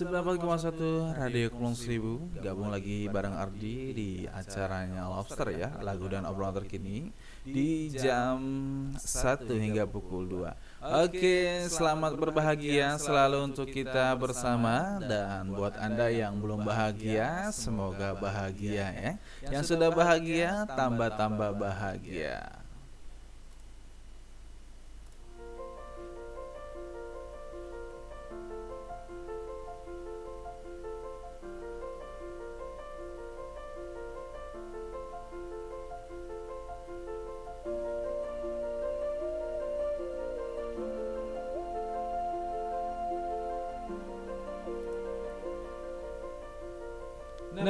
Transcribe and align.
Satu 0.00 1.12
Radio 1.12 1.52
Kulon 1.52 1.76
Seribu 1.76 2.24
Gabung 2.40 2.72
lagi 2.72 3.04
bareng 3.04 3.36
Ardi 3.36 3.92
di 3.92 4.10
acaranya 4.24 5.04
Lobster 5.12 5.52
ya 5.52 5.76
Lagu 5.84 6.08
dan 6.08 6.24
obrolan 6.24 6.56
terkini 6.56 7.12
Di 7.44 7.92
jam 7.92 8.40
1 8.96 9.44
hingga 9.60 9.84
pukul 9.84 10.24
2 10.24 11.04
Oke 11.04 11.68
selamat 11.68 12.16
berbahagia 12.16 12.96
selalu 12.96 13.52
untuk 13.52 13.68
kita 13.68 14.16
bersama 14.16 15.04
Dan 15.04 15.52
buat 15.52 15.76
anda 15.76 16.08
yang 16.08 16.40
belum 16.40 16.64
bahagia 16.64 17.52
Semoga 17.52 18.16
bahagia 18.16 18.88
ya. 18.96 19.12
Yang 19.52 19.76
sudah 19.76 19.92
bahagia 19.92 20.64
tambah-tambah 20.64 21.52
bahagia 21.60 22.59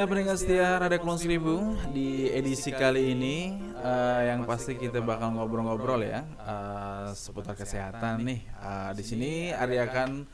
Nah 0.01 0.09
pendengar 0.09 0.33
setia 0.33 0.81
Radio 0.81 0.97
Klon 0.97 1.13
Seribu 1.13 1.77
di 1.93 2.25
edisi 2.25 2.73
kali 2.73 3.13
ini 3.13 3.53
uh, 3.85 4.33
yang 4.33 4.49
pasti 4.49 4.73
kita 4.73 4.97
bakal 4.97 5.37
ngobrol-ngobrol 5.37 6.01
ya 6.01 6.25
uh, 6.41 7.13
seputar 7.13 7.53
kesehatan 7.53 8.25
nih. 8.25 8.41
Uh, 8.57 8.97
di 8.97 9.05
sini 9.05 9.53
Ari 9.53 9.77
akan 9.77 10.25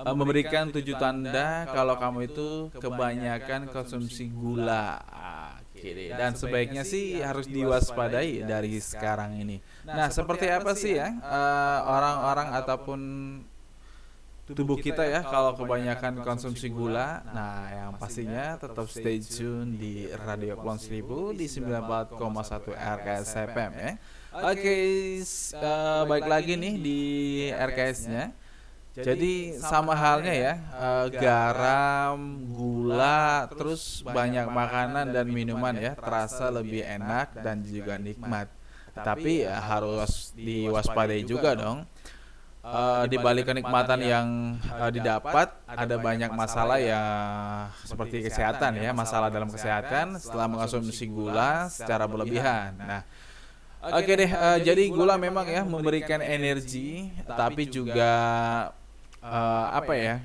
uh, 0.00 0.16
memberikan 0.16 0.72
tujuh 0.72 0.96
tanda 0.96 1.68
kalau 1.68 2.00
kamu 2.00 2.32
itu 2.32 2.72
kebanyakan 2.80 3.68
konsumsi 3.68 4.32
gula. 4.32 5.04
Dan 6.16 6.32
sebaiknya 6.32 6.88
sih 6.88 7.20
harus 7.20 7.44
diwaspadai 7.44 8.48
dari 8.48 8.80
sekarang 8.80 9.36
ini. 9.36 9.60
Nah 9.84 10.08
seperti 10.08 10.48
apa 10.48 10.72
sih 10.72 10.96
ya 10.96 11.12
orang-orang 11.84 12.56
uh, 12.56 12.60
ataupun 12.64 13.00
tubuh 14.54 14.76
kita 14.78 15.06
ya 15.06 15.22
kalau 15.22 15.54
kebanyakan 15.54 16.22
konsumsi 16.26 16.70
gula. 16.70 17.22
Nah, 17.30 17.70
yang 17.70 17.90
pastinya 17.96 18.58
tetap 18.58 18.86
stay 18.90 19.22
tune 19.22 19.78
di 19.78 20.10
Radio 20.10 20.58
Klon 20.58 20.78
1000 20.78 21.38
di 21.38 21.46
94,1 21.46 22.74
RKS 22.74 23.28
FM 23.50 23.72
ya. 23.78 23.92
Oke, 24.30 24.62
okay, 24.62 24.86
uh, 25.58 26.06
baik 26.06 26.26
lagi 26.30 26.54
nih 26.54 26.74
di 26.78 27.00
RKS-nya. 27.50 28.30
Jadi 28.90 29.54
sama 29.54 29.94
halnya 29.94 30.34
ya, 30.34 30.54
uh, 30.74 31.06
garam, 31.14 32.18
gula, 32.50 33.46
terus 33.54 34.02
banyak 34.02 34.50
makanan 34.50 35.14
dan 35.14 35.30
minuman 35.30 35.78
ya 35.78 35.94
terasa 35.94 36.50
lebih 36.50 36.82
enak 36.82 37.38
dan 37.38 37.62
juga 37.62 37.98
nikmat. 37.98 38.50
Tapi 38.90 39.46
ya 39.46 39.62
harus 39.62 40.34
diwaspadai 40.34 41.22
juga 41.22 41.54
dong 41.54 41.86
uh, 42.64 43.04
di 43.08 43.16
balik 43.16 43.48
kenikmatan 43.48 44.00
yang 44.00 44.26
uh, 44.68 44.90
didapat 44.92 45.48
ada 45.64 45.96
banyak 45.96 46.30
masalah 46.32 46.78
ya 46.80 47.02
seperti 47.84 48.24
kesehatan 48.24 48.80
ya 48.80 48.92
masalah 48.92 49.32
dalam 49.32 49.48
kesehatan 49.48 50.20
setelah 50.20 50.46
mengonsumsi 50.48 51.08
gula 51.08 51.68
secara 51.72 52.04
berlebihan. 52.04 52.76
Nah, 52.76 53.02
oke 53.84 54.04
okay 54.04 54.14
deh 54.26 54.30
uh, 54.30 54.58
jadi 54.60 54.82
gula 54.92 55.16
memang 55.16 55.46
ya 55.48 55.62
memberikan 55.64 56.20
energi 56.20 57.08
tapi 57.24 57.68
juga 57.68 58.12
uh, 59.24 59.66
apa 59.72 59.94
ya? 59.96 60.16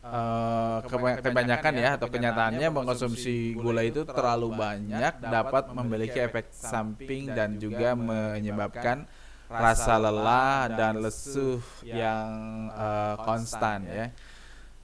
Uh, 0.00 0.80
kebanyakan 1.20 1.76
ya 1.76 2.00
atau 2.00 2.08
kenyataannya 2.08 2.72
mengkonsumsi 2.72 3.52
gula 3.52 3.84
itu 3.84 4.00
terlalu 4.08 4.48
banyak 4.56 5.12
dapat 5.20 5.76
memiliki 5.76 6.24
efek 6.24 6.48
samping 6.56 7.28
dan 7.28 7.60
juga 7.60 7.92
menyebabkan 7.92 9.04
rasa 9.50 9.98
lelah 9.98 10.70
dan 10.70 11.02
lesuh 11.02 11.58
yang 11.82 12.30
uh, 12.70 13.18
konstan 13.26 13.82
ya. 13.90 14.06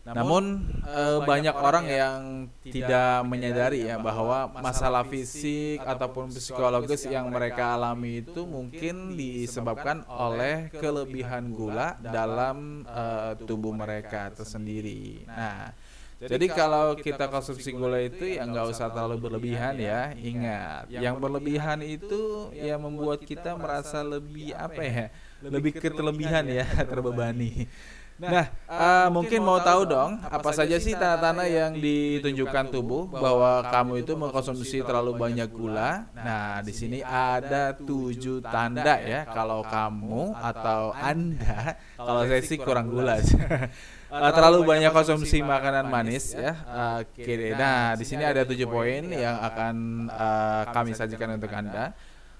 Namun 0.06 0.62
uh, 0.86 1.18
banyak 1.26 1.50
orang 1.50 1.86
yang 1.90 2.20
tidak 2.62 3.26
menyadari 3.26 3.90
ya 3.90 3.98
bahwa 3.98 4.46
masalah 4.62 5.02
fisik 5.02 5.82
ataupun 5.82 6.30
psikologis 6.30 7.10
yang 7.10 7.26
mereka 7.26 7.74
alami 7.74 8.22
itu 8.22 8.46
mungkin 8.46 9.18
disebabkan 9.18 10.06
oleh 10.06 10.70
kelebihan 10.70 11.50
gula 11.50 11.98
dalam 11.98 12.86
uh, 12.86 13.34
tubuh 13.34 13.74
mereka 13.74 14.30
tersendiri. 14.30 15.26
Nah, 15.26 15.74
jadi, 16.16 16.48
kalau 16.48 16.96
kita 16.96 17.28
konsumsi 17.28 17.76
gula 17.76 18.00
itu 18.00 18.24
ya 18.24 18.48
nggak 18.48 18.72
usah 18.72 18.88
terlalu 18.88 19.28
berlebihan 19.28 19.76
ya. 19.76 20.16
Ingat, 20.16 20.88
yang 20.88 21.20
berlebihan 21.20 21.84
itu 21.84 22.48
ya 22.56 22.80
membuat 22.80 23.20
kita 23.20 23.52
merasa 23.52 24.00
lebih 24.00 24.56
apa 24.56 24.80
ya? 24.80 25.06
Lebih 25.44 25.76
keterlebihan 25.76 26.48
ya, 26.48 26.64
terbebani. 26.90 27.68
Nah, 28.16 28.48
uh, 28.64 29.08
mungkin 29.12 29.44
mau 29.44 29.60
tahu 29.60 29.84
dong 29.84 30.16
apa 30.24 30.48
saja 30.48 30.80
sih 30.80 30.96
tanda-tanda 30.96 31.44
yang 31.44 31.76
ditunjukkan 31.76 32.72
tubuh 32.72 33.04
bahwa 33.12 33.60
kamu 33.68 34.00
itu 34.00 34.16
mengkonsumsi 34.16 34.80
terlalu 34.88 35.20
banyak 35.20 35.44
gula. 35.52 36.08
Nah, 36.16 36.64
di 36.64 36.72
sini 36.72 37.04
ada 37.04 37.76
tujuh 37.76 38.40
tanda 38.40 38.96
ya 39.04 39.28
kalau 39.28 39.60
kamu 39.60 40.32
atau 40.32 40.96
anda, 40.96 41.76
kalau 41.92 42.24
saya 42.24 42.40
sih 42.40 42.56
kurang 42.56 42.88
gula. 42.88 43.20
uh, 44.22 44.32
terlalu 44.32 44.64
banyak 44.64 44.92
konsumsi 44.92 45.44
makanan 45.44 45.86
manis 45.86 46.32
ya. 46.32 46.52
Oke, 47.00 47.22
okay. 47.22 47.52
nah 47.52 47.92
di 47.94 48.04
sini 48.08 48.24
ada 48.24 48.42
tujuh 48.48 48.68
poin 48.68 49.04
yang 49.12 49.36
akan 49.40 49.74
uh, 50.08 50.62
kami 50.72 50.96
sajikan 50.96 51.36
untuk 51.36 51.52
anda. 51.52 51.92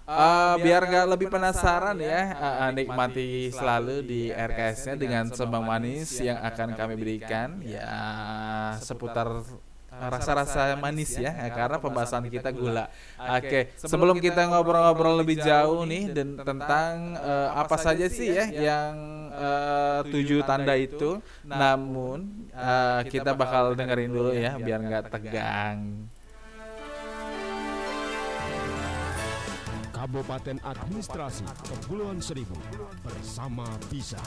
Uh, 0.07 0.55
biar 0.63 0.87
gak 0.87 1.07
lebih 1.19 1.27
penasaran 1.27 1.99
ya, 1.99 2.31
uh, 2.39 2.71
nikmati 2.71 3.51
selalu 3.51 4.07
di 4.07 4.31
RKS-nya 4.31 4.95
dengan 4.95 5.27
sembang 5.35 5.67
manis 5.67 6.23
yang 6.23 6.39
akan 6.47 6.79
kami 6.79 6.95
berikan 6.95 7.59
ya 7.67 7.91
seputar 8.79 9.43
rasa-rasa 9.97 10.77
manis 10.77 11.17
ya, 11.17 11.33
ya 11.33 11.49
karena 11.53 11.81
pembahasan 11.81 12.29
kita 12.29 12.53
gula. 12.53 12.93
Oke, 13.17 13.41
okay. 13.49 13.62
sebelum 13.81 14.21
kita 14.21 14.45
ngobrol-ngobrol 14.49 15.25
lebih 15.25 15.41
jauh 15.41 15.89
nih 15.89 16.12
dan 16.12 16.37
tentang 16.37 17.17
uh, 17.17 17.57
apa 17.57 17.77
saja 17.81 18.07
sih 18.07 18.29
ya 18.29 18.47
yang 18.53 18.95
uh, 19.33 20.01
tujuh 20.05 20.45
tanda 20.45 20.77
itu, 20.77 21.21
namun 21.49 22.49
uh, 22.53 23.01
kita 23.09 23.33
bakal 23.33 23.73
dengerin 23.73 24.12
dulu 24.12 24.31
ya 24.37 24.61
biar 24.61 24.81
nggak 24.84 25.05
tegang. 25.12 26.09
Kabupaten 29.97 30.61
Administrasi 30.61 31.43
Kepulauan 31.67 32.21
Seribu 32.21 32.55
bersama 33.01 33.65
Bisa. 33.89 34.21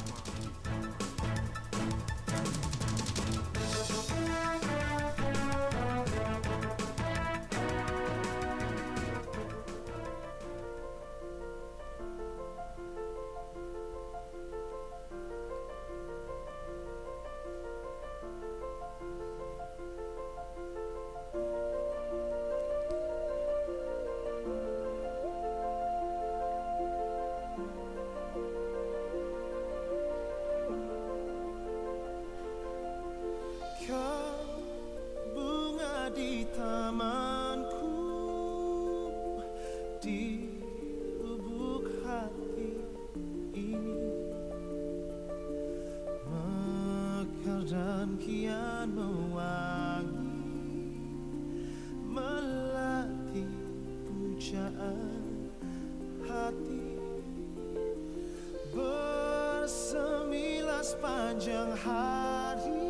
sepanjang 60.89 61.77
hari 61.77 62.81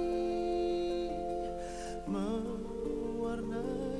mewarnai 2.08 3.99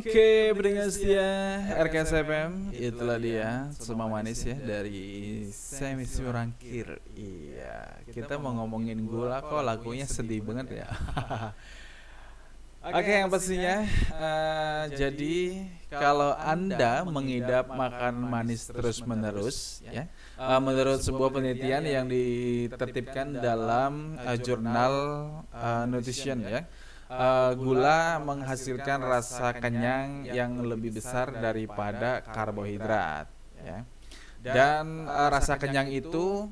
Oke, 0.00 0.56
pendengar 0.56 0.88
setia 0.88 1.28
RKSFM 1.76 2.72
Itulah 2.72 3.20
dia 3.20 3.68
Semua 3.76 4.08
manis 4.08 4.40
ya 4.48 4.56
Dari 4.56 5.44
Semi 5.52 6.08
Surangkir 6.08 7.04
Iya 7.12 8.00
Kita 8.08 8.40
mau 8.40 8.56
ngomongin 8.56 8.96
gula 9.04 9.44
Kok 9.44 9.60
lagunya 9.60 10.08
sedih 10.08 10.40
banget 10.40 10.80
ya? 10.80 10.88
Oke 12.96 13.12
yang 13.12 13.28
pastinya 13.28 13.84
eh, 14.16 14.82
Jadi 14.96 15.68
Kalau 15.92 16.32
anda 16.32 17.04
mengidap 17.04 17.68
makan 17.68 18.24
manis 18.24 18.72
terus 18.72 19.04
menerus 19.04 19.84
ya 19.84 20.08
eh, 20.40 20.60
Menurut 20.64 21.04
sebuah 21.04 21.28
penelitian 21.28 21.84
yang 21.84 22.08
ditertibkan 22.08 23.36
dalam 23.36 24.16
eh, 24.16 24.40
jurnal 24.40 24.94
eh, 25.52 25.84
Nutrition 25.92 26.40
ya 26.40 26.64
Eh, 27.10 27.52
gula 27.58 28.22
menghasilkan 28.22 29.02
rasa 29.02 29.50
kenyang 29.58 30.30
yang 30.30 30.62
lebih 30.62 30.94
besar 30.94 31.34
daripada 31.34 32.22
karbohidrat 32.22 33.26
ya. 33.58 33.82
Dan 34.38 35.10
eh, 35.10 35.28
rasa 35.34 35.58
kenyang 35.58 35.90
itu 35.90 36.46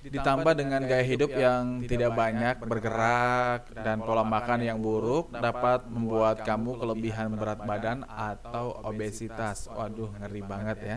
ditambah 0.00 0.56
dengan 0.56 0.80
gaya 0.88 1.04
hidup 1.04 1.30
yang 1.36 1.84
tidak 1.84 2.16
banyak 2.16 2.56
bergerak 2.64 3.68
dan 3.76 4.00
pola 4.00 4.24
makan 4.24 4.64
yang 4.64 4.80
buruk 4.80 5.28
dapat 5.28 5.84
membuat 5.86 6.40
kamu 6.40 6.80
kelebihan 6.80 7.36
berat 7.36 7.60
badan 7.60 8.08
atau 8.08 8.80
obesitas. 8.88 9.68
Waduh, 9.68 10.08
ngeri 10.24 10.40
banget 10.40 10.78
ya. 10.80 10.96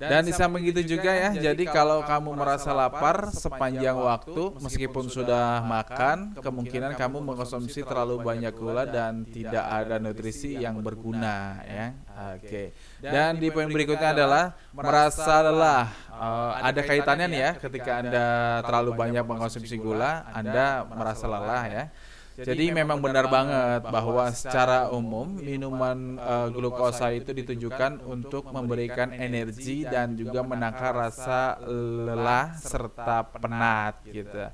Dan 0.00 0.26
di 0.26 0.34
samping 0.34 0.66
itu 0.66 0.82
juga 0.82 1.14
ya, 1.14 1.30
jadi 1.30 1.62
kalau 1.70 2.02
kamu 2.02 2.34
merasa 2.34 2.74
lapar 2.74 3.30
sepanjang 3.30 3.94
waktu 3.94 4.58
meskipun 4.58 5.06
sudah 5.06 5.62
makan, 5.62 6.34
kemungkinan 6.42 6.98
kamu 6.98 7.22
mengkonsumsi 7.22 7.86
terlalu 7.86 8.18
banyak 8.18 8.50
gula 8.50 8.82
dan 8.82 9.22
tidak 9.22 9.62
ada 9.62 10.02
nutrisi 10.02 10.58
yang 10.58 10.82
berguna 10.82 11.62
ya. 11.62 11.86
Oke. 12.34 12.74
Dan 12.98 13.38
di 13.38 13.48
poin 13.54 13.70
berikutnya 13.70 14.10
adalah 14.10 14.58
merasa 14.74 15.38
lelah. 15.38 15.86
Eh, 16.10 16.52
ada 16.66 16.80
kaitannya 16.82 17.26
nih 17.30 17.40
ya, 17.40 17.50
ketika 17.62 17.90
Anda 18.02 18.26
terlalu 18.66 18.90
banyak 18.98 19.22
mengkonsumsi 19.22 19.78
gula, 19.78 20.26
Anda 20.34 20.82
merasa 20.82 21.30
lelah 21.30 21.64
ya. 21.70 21.84
Jadi 22.32 22.72
memang 22.72 22.96
benar 23.04 23.28
banget 23.28 23.84
bahwa 23.92 24.32
secara 24.32 24.88
umum 24.88 25.36
minuman 25.36 26.16
eh, 26.16 26.48
glukosa 26.48 27.12
itu 27.12 27.36
ditujukan 27.36 28.00
untuk 28.08 28.48
memberikan 28.48 29.12
energi 29.12 29.84
dan 29.84 30.16
juga 30.16 30.40
menangkal 30.40 30.96
rasa 30.96 31.60
lelah 31.68 32.56
serta 32.56 33.28
penat 33.36 34.00
gitu. 34.08 34.48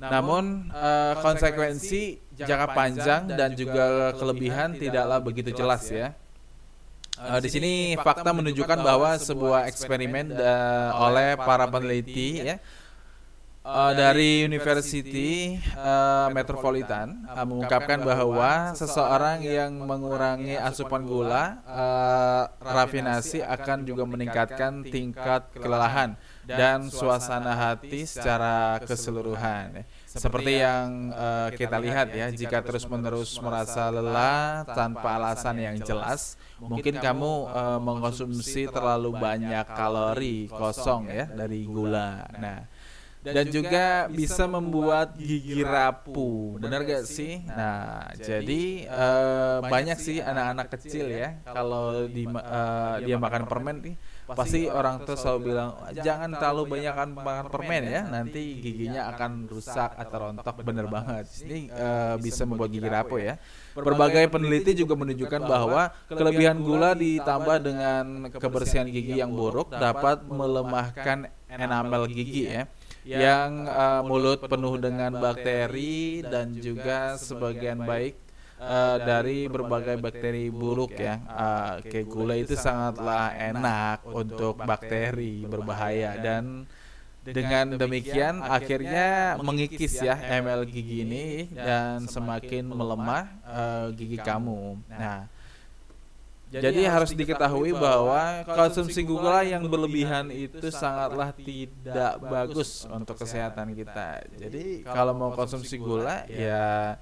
Namun 0.00 0.72
eh, 0.72 1.14
konsekuensi 1.20 2.16
jangka 2.40 2.66
panjang 2.72 3.22
dan 3.36 3.52
juga 3.52 4.16
kelebihan 4.16 4.72
tidaklah 4.72 5.20
begitu 5.20 5.52
jelas 5.52 5.84
ya. 5.92 6.16
Eh, 7.20 7.40
di 7.44 7.48
sini 7.52 7.72
fakta 8.00 8.32
menunjukkan 8.32 8.80
bahwa 8.80 9.12
sebuah 9.20 9.68
eksperimen 9.68 10.32
eh, 10.32 10.90
oleh 11.04 11.36
para 11.36 11.68
peneliti 11.68 12.40
ya 12.40 12.56
eh, 13.60 13.92
dari 13.92 14.44
University 14.44 15.56
eh, 15.60 16.28
Metropolitan 16.32 17.24
eh, 17.28 17.44
mengungkapkan 17.46 18.00
bahwa 18.00 18.72
seseorang 18.72 19.44
yang 19.44 19.76
mengurangi 19.84 20.56
asupan 20.56 21.04
gula, 21.04 21.60
eh, 21.64 22.44
rafinasi 22.60 23.44
akan 23.44 23.84
juga 23.84 24.04
meningkatkan 24.08 24.84
tingkat 24.84 25.52
kelelahan 25.54 26.16
dan 26.50 26.90
suasana 26.90 27.54
hati 27.54 28.02
secara 28.08 28.82
keseluruhan. 28.82 29.70
ya. 29.70 29.84
Seperti 30.10 30.58
yang 30.58 31.14
eh, 31.14 31.48
kita 31.54 31.78
lihat 31.78 32.10
ya, 32.10 32.26
jika 32.34 32.58
terus-menerus 32.66 33.38
merasa 33.38 33.86
lelah 33.94 34.66
tanpa 34.66 35.14
alasan 35.14 35.62
yang 35.62 35.78
jelas, 35.78 36.34
mungkin 36.58 36.98
kamu 36.98 37.32
eh, 37.54 37.78
mengkonsumsi 37.78 38.66
terlalu 38.66 39.14
banyak 39.14 39.62
kalori 39.70 40.50
kosong 40.50 41.06
ya 41.06 41.30
dari 41.30 41.62
gula. 41.62 42.26
Nah, 42.34 42.66
dan 43.20 43.52
juga 43.52 44.08
bisa 44.08 44.48
membuat 44.48 45.12
gigi 45.20 45.60
rapuh, 45.60 46.56
benar 46.56 46.88
gak 46.88 47.04
sih? 47.04 47.44
Nah, 47.44 48.08
jadi 48.16 48.88
eh, 48.88 49.58
banyak 49.60 49.98
sih 50.00 50.24
anak-anak 50.24 50.72
kecil 50.72 51.04
ya, 51.12 51.36
kalau 51.44 52.08
di, 52.08 52.24
eh, 52.24 52.96
dia 53.04 53.20
makan 53.20 53.44
permen 53.44 53.76
nih, 53.84 53.94
pasti 54.24 54.72
orang 54.72 55.04
tuh 55.04 55.20
selalu 55.20 55.52
bilang 55.52 55.76
jangan 56.00 56.32
terlalu 56.32 56.80
banyak 56.80 56.94
makan 57.20 57.46
permen 57.52 57.82
ya, 57.92 58.02
nanti 58.08 58.56
giginya 58.56 59.12
akan 59.12 59.52
rusak 59.52 59.92
atau 60.00 60.16
rontok. 60.16 60.56
Bener 60.64 60.88
banget. 60.88 61.28
Ini 61.44 61.68
eh, 61.68 62.14
bisa 62.24 62.48
membuat 62.48 62.72
gigi 62.72 62.88
rapuh 62.88 63.20
ya. 63.20 63.34
Berbagai 63.76 64.32
peneliti 64.32 64.72
juga 64.72 64.96
menunjukkan 64.96 65.44
bahwa 65.44 65.92
kelebihan 66.08 66.56
gula 66.64 66.96
ditambah 66.96 67.56
dengan 67.60 68.32
kebersihan 68.32 68.88
gigi 68.88 69.20
yang 69.20 69.28
buruk 69.28 69.68
dapat 69.76 70.24
melemahkan 70.24 71.28
enamel 71.50 72.08
gigi 72.08 72.48
ya 72.48 72.64
yang 73.04 73.64
eh, 73.66 74.02
mulut 74.04 74.44
penuh 74.44 74.76
dengan 74.76 75.16
bakteri 75.16 76.20
dan 76.24 76.52
juga 76.56 77.16
sebagian 77.16 77.80
baik 77.80 78.14
eh, 78.60 78.96
dari 79.00 79.48
berbagai 79.48 79.96
bakteri 79.96 80.52
buruk 80.52 80.96
ya. 81.00 81.16
Eh, 81.24 81.74
kayak 81.88 82.06
gula 82.06 82.34
itu 82.36 82.54
sangatlah 82.56 83.32
enak 83.36 84.04
untuk 84.04 84.60
bakteri 84.60 85.48
berbahaya 85.48 86.20
dan 86.20 86.68
dengan 87.20 87.76
demikian 87.76 88.40
akhirnya 88.40 89.36
mengikis 89.44 90.00
ya 90.00 90.16
ML 90.40 90.64
gigi 90.64 91.04
ini 91.04 91.26
dan 91.52 92.08
semakin 92.08 92.64
melemah 92.68 93.24
eh, 93.44 93.86
gigi 93.96 94.18
kamu. 94.20 94.80
Nah, 94.88 95.28
jadi 96.50 96.82
harus 96.90 97.14
diketahui 97.14 97.70
bahwa 97.70 98.42
konsumsi 98.42 99.06
gula 99.06 99.46
yang 99.46 99.62
berlebihan 99.70 100.34
itu 100.34 100.66
sangatlah 100.74 101.30
tidak 101.30 102.18
bagus 102.18 102.90
untuk 102.90 103.14
kesehatan 103.14 103.70
kita. 103.78 104.26
Jadi 104.34 104.82
kalau 104.82 105.14
mau 105.14 105.30
konsumsi 105.30 105.78
gula 105.78 106.26
ya 106.26 106.98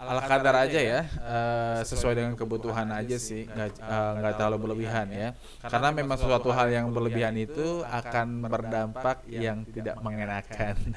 ala 0.00 0.24
kadar 0.24 0.64
aja 0.64 0.80
ya, 0.80 1.00
eh, 1.04 1.80
sesuai 1.84 2.16
dengan 2.16 2.32
kebutuhan 2.32 2.88
aja 2.88 3.20
sih, 3.20 3.44
nggak 3.44 4.32
eh, 4.32 4.34
terlalu 4.40 4.56
berlebihan 4.64 5.12
ya. 5.12 5.36
Karena 5.60 5.92
memang 5.92 6.16
suatu 6.16 6.48
hal 6.56 6.72
yang 6.72 6.88
berlebihan 6.88 7.36
itu 7.36 7.84
akan 7.84 8.48
berdampak 8.48 9.28
yang 9.28 9.62
tidak 9.68 10.00
mengenakan. 10.00 10.96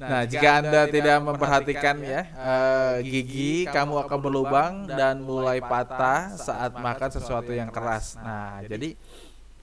Nah, 0.00 0.24
jika 0.26 0.64
Anda 0.64 0.88
tidak 0.90 1.18
memperhatikan 1.22 1.96
ya 2.02 2.22
eh, 2.26 2.94
gigi, 3.06 3.68
kamu 3.70 4.02
akan 4.06 4.18
berlubang 4.18 4.72
dan 4.88 5.22
mulai 5.22 5.62
patah 5.62 6.34
saat 6.34 6.74
makan 6.74 7.10
sesuatu 7.12 7.52
yang 7.54 7.70
keras. 7.70 8.18
Nah, 8.18 8.64
jadi 8.66 8.98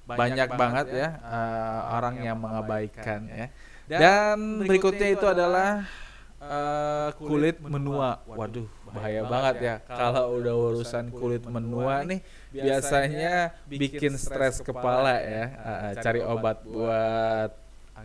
banyak 0.06 0.50
banget 0.56 0.88
ya 0.96 1.10
eh, 1.22 1.80
orang 1.94 2.16
yang 2.24 2.38
mengabaikan 2.40 3.28
ya. 3.28 3.48
Dan 3.90 4.64
berikutnya 4.64 5.08
itu 5.12 5.26
adalah 5.28 5.84
eh, 6.40 7.10
kulit 7.20 7.58
menua. 7.60 8.22
Waduh, 8.26 8.70
bahaya 8.90 9.22
banget 9.28 9.56
ya. 9.60 9.76
Kalau 9.84 10.40
udah 10.40 10.56
urusan 10.56 11.12
kulit 11.12 11.44
menua 11.44 12.06
nih, 12.08 12.24
biasanya 12.54 13.54
bikin 13.68 14.16
stres 14.16 14.64
kepala 14.64 15.20
ya. 15.20 15.46
Eh, 15.52 15.94
cari 16.00 16.22
obat 16.24 16.64
buat 16.64 17.52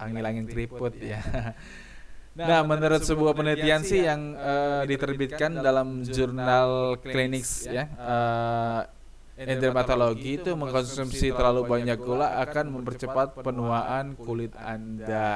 angin-angin 0.03 0.51
keriput 0.51 0.99
ya. 0.99 1.23
Nah, 2.35 2.67
menurut 2.67 2.99
sebuah 2.99 3.31
penelitian 3.31 3.87
sih 3.87 4.03
yang 4.03 4.35
eh, 4.35 4.83
diterbitkan 4.91 5.55
dalam 5.63 6.03
jurnal 6.03 6.99
Clinics 6.99 7.63
ya, 7.71 7.87
eh, 7.87 8.81
dermatologi 9.55 10.43
itu 10.43 10.51
mengkonsumsi 10.55 11.31
terlalu 11.31 11.63
banyak 11.67 11.95
gula 11.95 12.43
akan 12.43 12.75
mempercepat 12.75 13.39
penuaan 13.39 14.19
kulit 14.19 14.51
Anda. 14.59 15.31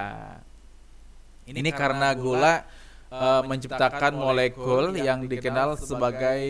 Ini 1.46 1.70
karena 1.70 2.18
gula 2.18 2.66
eh, 3.14 3.42
menciptakan 3.46 4.18
molekul 4.18 4.98
yang 4.98 5.22
dikenal 5.22 5.78
sebagai 5.78 6.42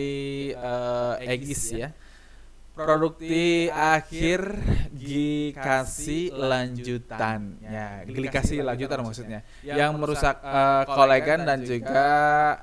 eh, 0.57 1.13
EGIS 1.29 1.63
ya. 1.77 1.89
Produkti 2.79 3.67
akhir 3.67 4.39
glikasi 4.95 6.31
lanjutan. 6.31 7.59
Ya 7.59 8.03
glikasi 8.07 8.63
lanjutan 8.63 9.03
maksudnya. 9.03 9.39
Yang 9.65 9.91
merusak 9.99 10.39
eh, 10.39 10.83
kolagen 10.87 11.43
dan 11.43 11.59
juga 11.63 12.07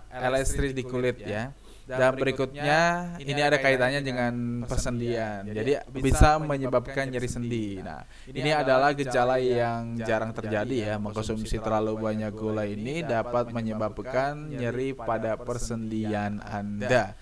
elastris 0.09 0.73
di 0.73 0.85
kulit 0.87 1.21
ya. 1.21 1.53
dan 1.87 2.19
berikutnya 2.19 3.15
ini 3.23 3.39
ada 3.39 3.63
kaitannya 3.63 4.03
dengan 4.03 4.35
persendian. 4.67 5.47
jadi 5.47 5.87
bisa 5.87 6.35
menyebabkan 6.43 7.07
nyeri 7.07 7.31
sendi. 7.31 7.79
nah 7.79 8.03
ini 8.27 8.51
adalah 8.51 8.91
gejala 8.91 9.39
yang 9.39 9.95
jarang 10.03 10.35
terjadi 10.35 10.77
ya. 10.91 10.95
mengkonsumsi 10.99 11.63
terlalu 11.63 11.95
banyak 12.03 12.35
gula 12.35 12.67
ini 12.67 13.07
dapat 13.07 13.55
menyebabkan 13.55 14.51
nyeri 14.51 14.99
pada 14.99 15.39
persendian 15.39 16.43
anda 16.43 17.15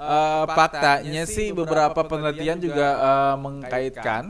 Eh, 0.00 0.44
faktanya 0.48 1.22
sih 1.28 1.52
beberapa 1.52 2.00
penelitian 2.00 2.56
juga 2.56 2.88
eh, 2.96 3.36
mengkaitkan 3.36 4.24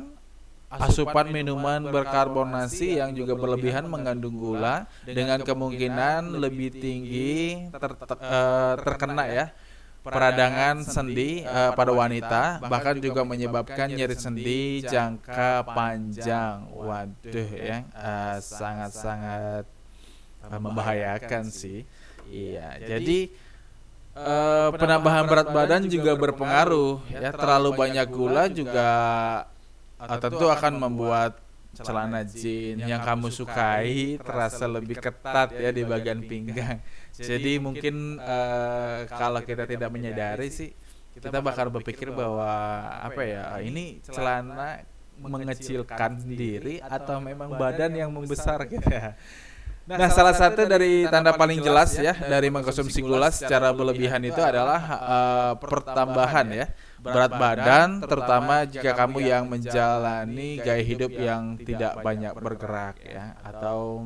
asupan 0.70 1.30
minuman 1.30 1.82
berkarbonasi 1.82 2.98
yang 2.98 3.10
juga 3.14 3.34
berlebihan 3.34 3.86
mengandung 3.86 4.34
gula 4.34 4.86
dengan 5.02 5.38
kemungkinan 5.42 6.38
lebih 6.38 6.74
tinggi 6.74 7.70
ter- 7.70 7.98
ter- 7.98 8.78
terkena 8.82 9.24
ya 9.30 9.46
peradangan 10.02 10.82
sendi 10.82 11.42
eh, 11.44 11.70
pada 11.74 11.92
wanita 11.94 12.42
bahkan 12.66 12.96
juga 12.98 13.22
menyebabkan 13.22 13.94
nyeri 13.94 14.16
sendi 14.16 14.62
jangka 14.82 15.62
panjang. 15.70 16.66
Waduh 16.72 17.50
ya 17.54 17.78
eh, 17.86 18.36
sangat-sangat 18.42 19.64
membahayakan 20.50 21.44
sih. 21.46 21.86
Iya 22.26 22.78
jadi 22.80 23.30
Eh, 24.10 24.68
penambahan 24.74 25.22
berat 25.22 25.54
badan 25.54 25.86
juga 25.86 26.18
berpengaruh 26.18 26.98
ya. 27.14 27.30
terlalu 27.30 27.70
banyak 27.78 28.06
gula 28.10 28.50
juga 28.50 28.90
tentu 30.18 30.50
akan 30.50 30.82
membuat 30.82 31.38
celana 31.78 32.26
jeans 32.26 32.82
yang 32.82 33.06
kamu 33.06 33.30
sukai 33.30 34.18
terasa 34.18 34.66
lebih 34.66 34.98
ketat 34.98 35.54
ya 35.54 35.70
di 35.70 35.86
bagian 35.86 36.26
pinggang. 36.26 36.82
jadi 37.14 37.62
mungkin 37.62 38.18
eh, 38.18 39.06
kalau 39.06 39.46
kita 39.46 39.70
tidak 39.70 39.94
menyadari 39.94 40.50
sih 40.50 40.74
kita 41.14 41.38
bakal 41.38 41.70
berpikir 41.70 42.10
bahwa 42.10 42.50
apa 43.06 43.22
ya 43.22 43.62
ini 43.62 44.02
celana 44.02 44.82
mengecilkan 45.22 46.18
diri 46.26 46.82
atau 46.82 47.22
memang 47.22 47.54
badan 47.54 47.94
yang 47.94 48.10
membesar 48.10 48.66
gitu 48.66 48.90
ya 48.90 49.14
Nah, 49.90 50.06
salah 50.06 50.30
satu 50.30 50.70
dari 50.70 51.02
tanda 51.10 51.34
paling 51.34 51.58
jelas 51.58 51.98
ya 51.98 52.14
dari 52.14 52.46
mengkonsumsi 52.46 53.02
gula 53.02 53.26
secara 53.34 53.74
berlebihan 53.74 54.22
itu 54.22 54.38
adalah 54.38 54.80
eh, 54.86 55.52
pertambahan 55.58 56.48
ya. 56.54 56.66
berat 57.00 57.32
badan, 57.32 58.04
terutama 58.04 58.68
jika 58.68 58.92
kamu 58.92 59.24
yang 59.24 59.48
menjalani 59.48 60.60
gaya 60.60 60.84
hidup 60.84 61.08
yang 61.16 61.56
tidak 61.56 61.96
banyak 62.04 62.36
bergerak 62.36 63.00
ya 63.00 63.40
atau 63.40 64.04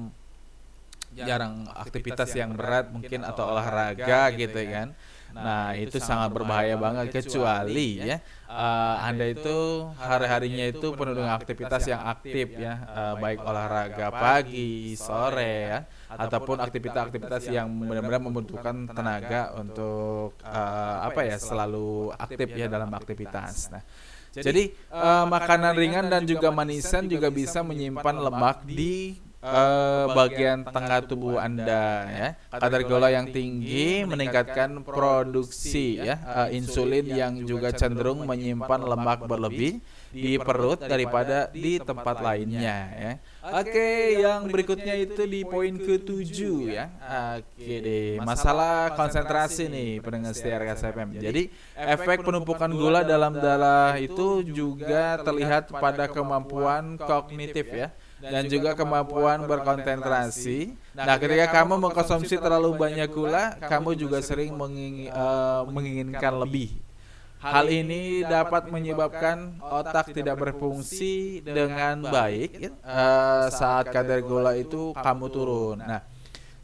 jarang 1.10 1.66
aktivitas 1.74 2.30
yang 2.38 2.54
berat 2.54 2.94
mungkin 2.94 3.26
atau 3.26 3.50
olahraga 3.50 4.30
gitu 4.38 4.62
kan. 4.70 4.94
Nah, 5.34 5.74
itu 5.74 5.98
sangat 5.98 6.30
berbahaya 6.30 6.78
banget 6.78 7.10
kecuali 7.10 7.98
ya 7.98 8.22
eh, 8.46 8.96
Anda 9.02 9.34
itu 9.34 9.90
hari-harinya 9.98 10.70
itu 10.70 10.94
penuh 10.94 11.14
dengan 11.18 11.34
aktivitas 11.34 11.82
yang 11.90 12.06
aktif 12.06 12.54
ya, 12.54 12.74
eh, 12.86 13.14
baik 13.18 13.42
olahraga 13.42 14.14
pagi, 14.14 14.94
sore 14.94 15.74
ya, 15.74 15.78
ataupun 16.14 16.62
aktivitas-aktivitas 16.62 17.50
yang 17.50 17.66
benar-benar 17.66 18.22
membutuhkan 18.22 18.86
tenaga 18.86 19.50
untuk 19.58 20.38
eh, 20.46 20.96
apa 21.02 21.20
ya 21.26 21.36
selalu 21.42 22.14
aktif 22.14 22.48
ya 22.54 22.70
dalam 22.70 22.94
aktivitas. 22.94 23.74
Nah, 23.74 23.82
jadi 24.34 24.70
eh, 24.70 25.24
makanan 25.26 25.74
ringan 25.74 26.06
dan 26.06 26.22
juga 26.22 26.54
manisan 26.54 27.10
juga 27.10 27.26
bisa 27.30 27.66
menyimpan 27.66 28.16
lemak 28.22 28.62
di 28.66 29.23
eh, 29.44 30.04
bagian 30.16 30.64
tengah 30.64 31.04
tubuh 31.04 31.36
Anda 31.36 31.84
ya. 32.08 32.28
Kadar 32.48 32.80
gula 32.88 33.12
yang 33.12 33.28
tinggi 33.28 34.08
meningkatkan 34.08 34.80
produksi 34.80 36.00
ya 36.00 36.16
eh, 36.48 36.56
insulin 36.56 37.04
yang 37.04 37.32
juga 37.44 37.76
cenderung 37.76 38.24
menyimpan 38.24 38.80
lemak 38.80 39.28
berlebih 39.28 39.84
di 40.14 40.38
perut 40.38 40.78
daripada 40.78 41.50
di 41.50 41.82
tempat 41.82 42.22
lainnya 42.22 42.78
ya. 42.94 43.12
Oke, 43.60 44.22
yang 44.22 44.46
berikutnya 44.46 44.94
itu 44.94 45.26
di 45.26 45.42
poin 45.42 45.74
ketujuh 45.74 46.70
ya. 46.70 46.86
Oke 47.36 47.74
deh, 47.82 48.22
masalah 48.22 48.94
konsentrasi 48.94 49.66
nih 49.66 49.98
pendengar 49.98 50.32
setia 50.32 50.56
RKSFM. 50.62 51.18
Jadi 51.18 51.50
efek 51.74 52.22
penumpukan 52.22 52.70
gula 52.70 53.02
dalam 53.02 53.34
darah 53.34 53.98
itu 53.98 54.46
juga 54.46 55.18
terlihat 55.20 55.74
pada 55.74 56.06
kemampuan 56.06 56.94
kognitif 56.96 57.66
ya 57.74 57.90
dan 58.16 58.42
juga 58.46 58.70
kemampuan 58.74 59.38
berkonsentrasi. 59.44 60.60
Nah, 60.96 61.16
ketika 61.18 61.46
kamu 61.52 61.74
mengkonsumsi 61.80 62.34
terlalu 62.38 62.68
banyak 62.74 63.08
gula, 63.10 63.44
kamu 63.60 63.90
juga 63.96 64.18
sering 64.20 64.52
menging- 64.54 65.08
eh, 65.08 65.62
menginginkan 65.68 66.12
lebih. 66.38 66.70
Hal 67.36 67.66
ini 67.68 68.02
dapat 68.24 68.62
menyebabkan 68.70 69.36
otak 69.60 70.06
tidak 70.10 70.34
berfungsi 70.40 71.14
dengan 71.44 71.96
baik 72.02 72.50
eh, 72.64 73.46
saat 73.50 73.84
kadar 73.90 74.18
gula 74.22 74.52
itu 74.54 74.80
kamu 74.96 75.26
turun. 75.28 75.76
Nah, 75.78 76.00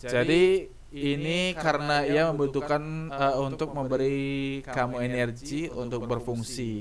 jadi 0.01 0.43
ini 0.91 1.39
karena 1.55 1.97
ia 2.05 2.23
membutuhkan 2.27 2.83
eh, 3.13 3.37
untuk 3.39 3.69
memberi 3.71 4.19
kamu 4.65 4.95
energi 5.05 5.61
untuk 5.69 6.01
berfungsi. 6.09 6.75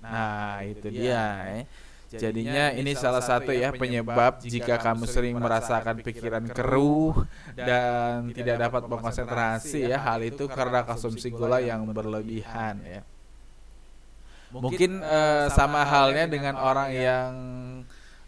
Nah, 0.00 0.14
itu 0.62 0.86
dia. 0.88 1.24
eh. 1.52 1.64
Jadinya 2.10 2.74
ini 2.74 2.90
salah 2.98 3.22
satu 3.22 3.54
ya 3.54 3.70
penyebab 3.70 4.42
jika 4.42 4.82
kamu 4.82 5.06
sering 5.06 5.38
merasakan 5.38 6.02
pikiran 6.02 6.42
keruh 6.50 7.22
dan 7.54 8.34
tidak 8.34 8.66
dapat 8.66 8.82
berkonsentrasi 8.90 9.86
ya 9.86 10.02
hal 10.02 10.18
itu 10.26 10.50
karena 10.50 10.82
konsumsi 10.82 11.30
gula 11.30 11.62
yang 11.62 11.86
berlebihan 11.86 12.82
ya. 12.82 13.02
Mungkin 14.50 14.98
eh, 15.06 15.46
sama 15.54 15.86
halnya 15.86 16.26
dengan 16.26 16.58
orang 16.58 16.90
yang 16.90 17.30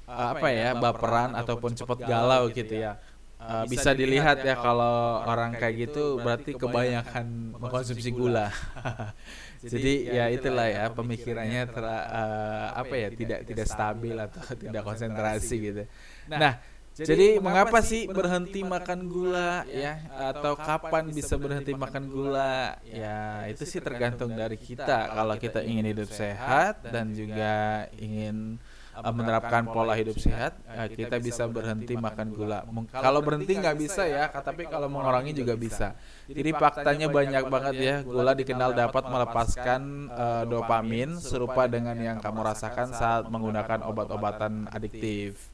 eh, 0.06 0.26
apa 0.30 0.54
ya 0.54 0.78
baperan 0.78 1.34
ataupun 1.34 1.74
cepat 1.74 2.06
galau 2.06 2.46
gitu 2.54 2.78
ya. 2.78 3.02
Eh, 3.42 3.66
bisa 3.66 3.90
dilihat 3.90 4.46
ya 4.46 4.54
kalau 4.54 5.26
orang 5.26 5.58
kayak 5.58 5.90
gitu 5.90 6.22
berarti 6.22 6.54
kebanyakan 6.54 7.58
mengkonsumsi 7.58 8.14
gula. 8.14 8.54
Jadi 9.62 10.10
ya 10.10 10.26
itulah 10.26 10.66
ya 10.66 10.90
pemikirannya 10.90 11.62
ter, 11.70 11.84
eh, 11.86 12.66
apa 12.74 12.94
ya 12.98 13.08
tidak 13.14 13.40
tidak 13.46 13.66
stabil 13.70 14.16
atau 14.18 14.42
tidak 14.58 14.82
konsentrasi 14.82 15.56
gitu. 15.62 15.82
Nah, 16.26 16.58
jadi 16.92 17.40
mengapa 17.40 17.80
sih 17.80 18.04
berhenti 18.04 18.60
makan 18.60 19.08
gula 19.08 19.64
ya 19.70 20.02
atau 20.12 20.58
kapan 20.58 21.08
bisa 21.08 21.38
berhenti 21.38 21.72
makan 21.72 22.04
gula? 22.10 22.76
Ya 22.84 23.46
itu 23.46 23.64
sih 23.64 23.80
tergantung 23.80 24.34
dari 24.34 24.58
kita. 24.58 25.14
Kalau 25.14 25.34
kita 25.38 25.62
ingin 25.62 25.94
hidup 25.94 26.10
sehat 26.10 26.82
dan 26.84 27.14
juga 27.14 27.86
ingin 27.96 28.58
uh, 28.58 28.71
menerapkan 29.00 29.64
pola 29.64 29.96
hidup 29.96 30.20
sehat, 30.20 30.60
uh, 30.68 30.84
kita 30.84 31.16
bisa 31.16 31.48
berhenti 31.48 31.96
makan 31.96 32.36
gula. 32.36 32.60
Kalau 32.92 33.24
berhenti 33.24 33.56
nggak 33.56 33.76
bisa 33.80 34.04
ya, 34.04 34.28
tapi 34.28 34.68
kalau 34.68 34.92
mengurangi 34.92 35.32
juga 35.32 35.56
bisa. 35.56 35.96
Jadi 36.28 36.52
faktanya 36.52 37.08
banyak 37.08 37.44
banget 37.48 37.74
ya, 37.80 37.96
gula 38.04 38.36
dikenal 38.36 38.76
dapat 38.76 39.04
melepaskan 39.08 40.12
uh, 40.12 40.44
dopamin 40.44 41.16
serupa 41.16 41.64
dengan 41.64 41.96
yang 41.96 42.20
kamu 42.20 42.44
rasakan 42.44 42.92
saat 42.92 43.24
menggunakan 43.32 43.80
obat-obatan 43.88 44.68
adiktif. 44.68 45.48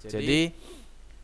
Jadi 0.00 0.52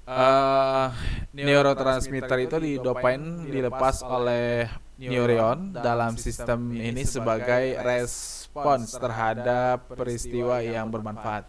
eh 0.06 0.88
neurotransmitter 1.34 2.38
itu 2.38 2.56
di 2.62 2.72
dopain 2.78 3.42
dilepas 3.50 4.06
oleh 4.06 4.70
neuron 5.02 5.74
dalam 5.74 6.14
sistem 6.14 6.70
ini 6.78 7.02
sebagai 7.02 7.74
respons 8.56 8.96
terhadap 8.96 9.84
peristiwa 9.92 10.64
yang 10.64 10.88
bermanfaat. 10.88 11.44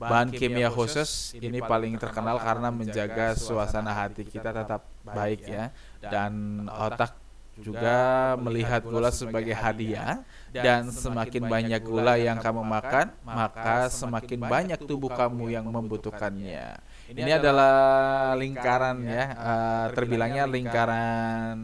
Bahan 0.00 0.32
kimia 0.32 0.72
khusus 0.72 1.36
ini 1.36 1.60
paling 1.60 1.96
terkenal 2.00 2.40
karena 2.40 2.72
menjaga 2.72 3.36
suasana 3.36 3.92
hati 3.92 4.24
kita 4.24 4.48
tetap 4.48 4.84
baik 5.04 5.44
ya 5.44 5.72
dan 6.00 6.64
otak 6.72 7.16
juga 7.60 8.32
melihat 8.40 8.80
gula 8.80 9.12
sebagai 9.12 9.52
hadiah 9.52 10.24
dan 10.48 10.88
semakin 10.88 11.44
banyak 11.44 11.84
gula 11.84 12.16
yang 12.16 12.40
kamu 12.40 12.64
makan 12.64 13.12
maka 13.20 13.92
semakin 13.92 14.40
banyak 14.40 14.80
tubuh 14.88 15.12
kamu 15.12 15.52
yang 15.52 15.68
membutuhkannya. 15.68 16.80
Ini 17.12 17.36
adalah 17.36 18.32
lingkaran 18.40 19.04
ya, 19.04 19.24
eh, 19.36 19.86
terbilangnya 19.92 20.48
lingkaran 20.48 21.58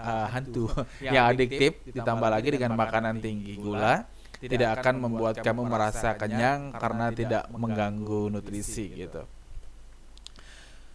eh, 0.00 0.26
hantu 0.32 0.64
yang 1.04 1.28
adiktif 1.30 1.80
ditambah 1.92 2.28
lagi 2.28 2.48
dengan 2.56 2.72
makanan 2.76 3.20
tinggi 3.20 3.56
gula 3.60 4.08
tidak 4.40 4.80
akan 4.80 4.94
membuat 5.04 5.44
kamu 5.44 5.68
merasa 5.68 6.16
kenyang 6.16 6.72
karena 6.72 7.12
tidak 7.12 7.44
mengganggu 7.52 8.32
nutrisi 8.32 8.88
gitu. 8.96 9.28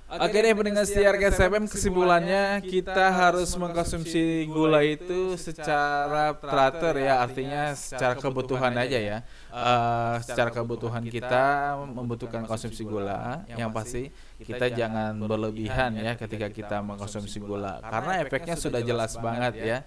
Oke 0.06 0.38
deh 0.38 0.54
pendengar 0.54 0.86
setia 0.86 1.10
RKSFM 1.18 1.66
kesimpulannya 1.66 2.62
kita 2.62 3.10
harus 3.10 3.50
mengkonsumsi 3.58 4.46
gula 4.46 4.86
itu 4.86 5.34
secara 5.34 6.38
teratur 6.38 6.94
ya 7.02 7.26
artinya 7.26 7.74
secara 7.74 8.14
kebutuhan 8.14 8.70
aja 8.78 9.02
ya. 9.02 9.18
Eh, 9.50 10.16
secara 10.22 10.54
kebutuhan 10.54 11.02
kita 11.10 11.74
membutuhkan 11.90 12.46
konsumsi 12.46 12.86
gula. 12.86 13.50
Yang 13.50 13.72
pasti 13.74 14.04
kita 14.46 14.70
jangan 14.70 15.18
berlebihan 15.18 15.98
ya 15.98 16.14
ketika 16.14 16.54
kita 16.54 16.86
mengkonsumsi 16.86 17.42
gula 17.42 17.82
karena 17.82 18.22
efeknya 18.22 18.56
sudah 18.62 18.86
jelas 18.86 19.18
banget 19.18 19.58
ya. 19.58 19.78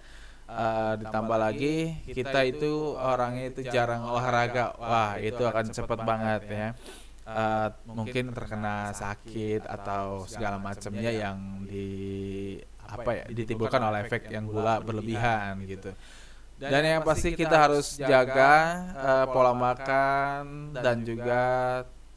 Eh, 0.50 0.94
ditambah 0.98 1.38
lagi 1.38 1.94
kita 2.10 2.42
itu 2.42 2.98
orangnya 2.98 3.54
itu 3.54 3.62
jarang 3.70 4.02
olahraga. 4.02 4.74
Wah 4.82 5.14
itu 5.22 5.46
akan 5.46 5.70
cepet 5.70 5.98
banget 6.02 6.42
ya 6.50 6.68
Eh, 7.28 7.68
mungkin 7.84 8.32
terkena 8.32 8.88
sakit 8.96 9.68
atau 9.68 10.24
segala 10.24 10.56
macamnya 10.56 11.12
yang 11.12 11.60
di 11.68 12.56
apa 12.88 13.10
ya 13.12 13.24
ditimbulkan 13.28 13.84
oleh 13.84 14.08
efek 14.08 14.32
yang 14.32 14.48
gula 14.48 14.80
berlebihan 14.80 15.60
gitu. 15.68 15.92
dan 16.56 16.80
yang 16.80 17.04
pasti 17.04 17.36
kita 17.36 17.68
harus 17.68 18.00
jaga 18.00 18.80
eh, 18.96 19.26
pola 19.28 19.52
makan 19.52 20.72
dan 20.72 21.04
juga 21.04 21.44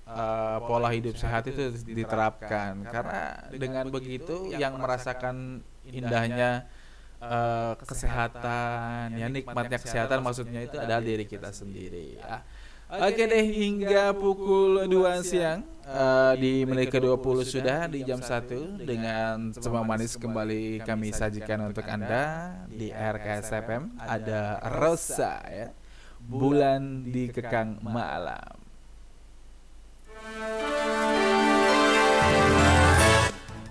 eh, 0.08 0.58
pola 0.64 0.96
hidup 0.96 1.20
sehat 1.20 1.44
itu 1.52 1.76
diterapkan. 1.92 2.80
karena 2.88 3.52
dengan 3.52 3.92
begitu 3.92 4.48
yang 4.56 4.80
merasakan 4.80 5.60
indahnya 5.92 6.72
eh, 7.20 7.74
kesehatan 7.84 9.20
ya 9.20 9.28
nikmatnya 9.28 9.76
kesehatan 9.76 10.24
maksudnya 10.24 10.72
itu 10.72 10.80
adalah 10.80 11.04
diri 11.04 11.28
kita 11.28 11.52
sendiri 11.52 12.16
ya. 12.16 12.48
Oke 12.92 13.24
deh 13.24 13.48
hingga 13.56 14.12
pukul 14.12 14.84
2 14.84 15.24
siang 15.24 15.64
eh, 15.88 16.34
di 16.36 16.68
menit 16.68 16.92
ke-20 16.92 17.38
sudah 17.48 17.88
di 17.88 18.04
jam 18.04 18.20
1 18.20 18.84
dengan 18.84 19.56
semua 19.56 19.88
manis 19.88 20.20
kembali 20.20 20.84
kami 20.84 21.16
sajikan 21.16 21.72
untuk 21.72 21.88
Anda 21.88 22.52
di 22.68 22.92
RKS 22.92 23.48
FM 23.64 23.96
ada 23.96 24.60
Rosa 24.76 25.40
ya. 25.48 25.72
Bulan 26.20 27.08
di 27.08 27.32
kekang 27.32 27.80
malam. 27.80 28.60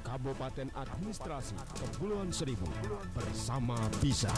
Kabupaten 0.01 0.69
Administrasi 0.73 1.61
Kepulauan 1.77 2.33
Seribu 2.33 2.67
bersama 3.13 3.77
Bisa. 4.01 4.33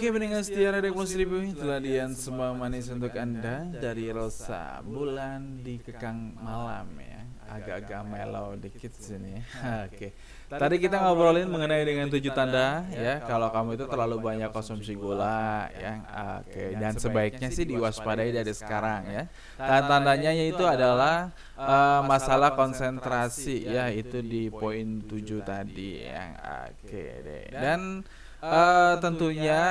Oke 0.00 0.16
pendengar 0.16 0.40
setia 0.40 0.72
Radio 0.72 0.96
Plus 0.96 1.12
Ribu 1.12 1.44
Dian 1.84 2.16
semua 2.16 2.56
manis 2.56 2.88
untuk 2.88 3.12
anda 3.20 3.68
Dari 3.68 4.08
Rosa 4.08 4.80
Bulan 4.80 5.60
di 5.60 5.76
Kekang 5.76 6.40
Malam 6.40 6.88
ya. 6.96 7.20
Agak-agak 7.44 8.08
mellow 8.08 8.56
dikit 8.56 8.96
sini. 8.96 9.44
Oke. 9.84 10.16
Tadi 10.48 10.80
kita 10.80 11.04
ngobrolin 11.04 11.52
mengenai 11.52 11.84
dengan 11.84 12.08
tujuh 12.08 12.32
tanda 12.32 12.88
ya. 12.88 13.20
Kalau 13.28 13.52
kamu 13.52 13.76
itu 13.76 13.84
terlalu 13.92 14.16
banyak 14.24 14.48
konsumsi 14.48 14.96
gula 14.96 15.68
ya. 15.76 16.00
Oke. 16.40 16.80
Dan 16.80 16.96
sebaiknya 16.96 17.52
sih 17.52 17.68
diwaspadai 17.68 18.32
dari 18.32 18.56
sekarang 18.56 19.04
ya. 19.04 19.28
Tanda-tandanya 19.60 20.32
yaitu 20.32 20.64
adalah 20.64 21.28
eh, 21.60 22.00
Masalah 22.08 22.56
konsentrasi 22.56 23.68
ya. 23.68 23.92
Itu 23.92 24.24
di 24.24 24.48
poin 24.48 25.04
tujuh 25.04 25.44
tadi 25.44 26.08
ya. 26.08 26.24
Oke 26.72 27.04
deh. 27.20 27.52
Dan 27.52 28.00
Eh, 28.40 28.92
tentunya 29.04 29.62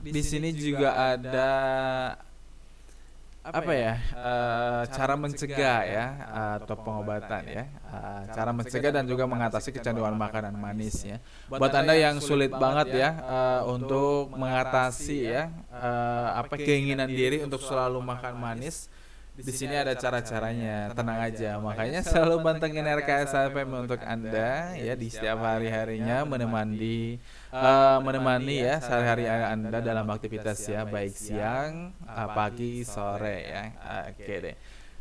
di 0.00 0.22
sini 0.24 0.48
juga 0.50 0.96
ada 0.96 1.52
apa 3.44 3.72
ya? 3.72 3.96
eh, 3.96 4.82
cara 4.92 5.16
mencegah 5.16 5.80
ya 5.84 6.06
atau 6.60 6.76
pengobatan 6.76 7.42
ya. 7.48 7.64
Eh, 7.64 8.22
cara 8.28 8.50
mencegah 8.52 8.92
dan 8.92 9.04
juga 9.04 9.24
mengatasi 9.24 9.72
kecanduan 9.72 10.12
makanan 10.12 10.52
manis 10.52 11.04
ya. 11.04 11.16
buat 11.48 11.72
anda 11.72 11.96
yang 11.96 12.20
sulit 12.20 12.52
banget 12.52 12.92
ya 12.92 13.10
eh, 13.16 13.60
untuk 13.64 14.32
mengatasi 14.32 15.18
ya 15.28 15.48
eh, 15.72 16.28
apa 16.36 16.54
keinginan 16.56 17.08
diri 17.08 17.40
untuk 17.40 17.60
selalu 17.60 18.00
makan 18.00 18.36
manis 18.36 18.88
di 19.38 19.52
sini 19.54 19.74
ada 19.78 19.94
cara-caranya. 19.94 20.90
tenang 20.90 21.20
aja. 21.22 21.50
makanya 21.62 22.02
selalu 22.02 22.42
pantengin 22.42 22.82
RKS 22.82 23.54
FM 23.54 23.86
untuk 23.86 24.00
anda 24.02 24.74
ya 24.74 24.98
di 24.98 25.06
setiap 25.06 25.38
hari-harinya 25.38 26.26
menemani 26.26 27.22
eh, 27.54 27.98
menemani 28.02 28.56
ya 28.66 28.82
sehari-hari 28.82 29.30
anda 29.30 29.78
dalam 29.78 30.10
aktivitas 30.10 30.58
ya 30.66 30.82
baik 30.82 31.14
siang 31.14 31.94
eh, 32.02 32.28
pagi 32.34 32.82
sore 32.82 33.36
ya. 33.46 33.62
oke 34.10 34.34
deh. 34.42 34.56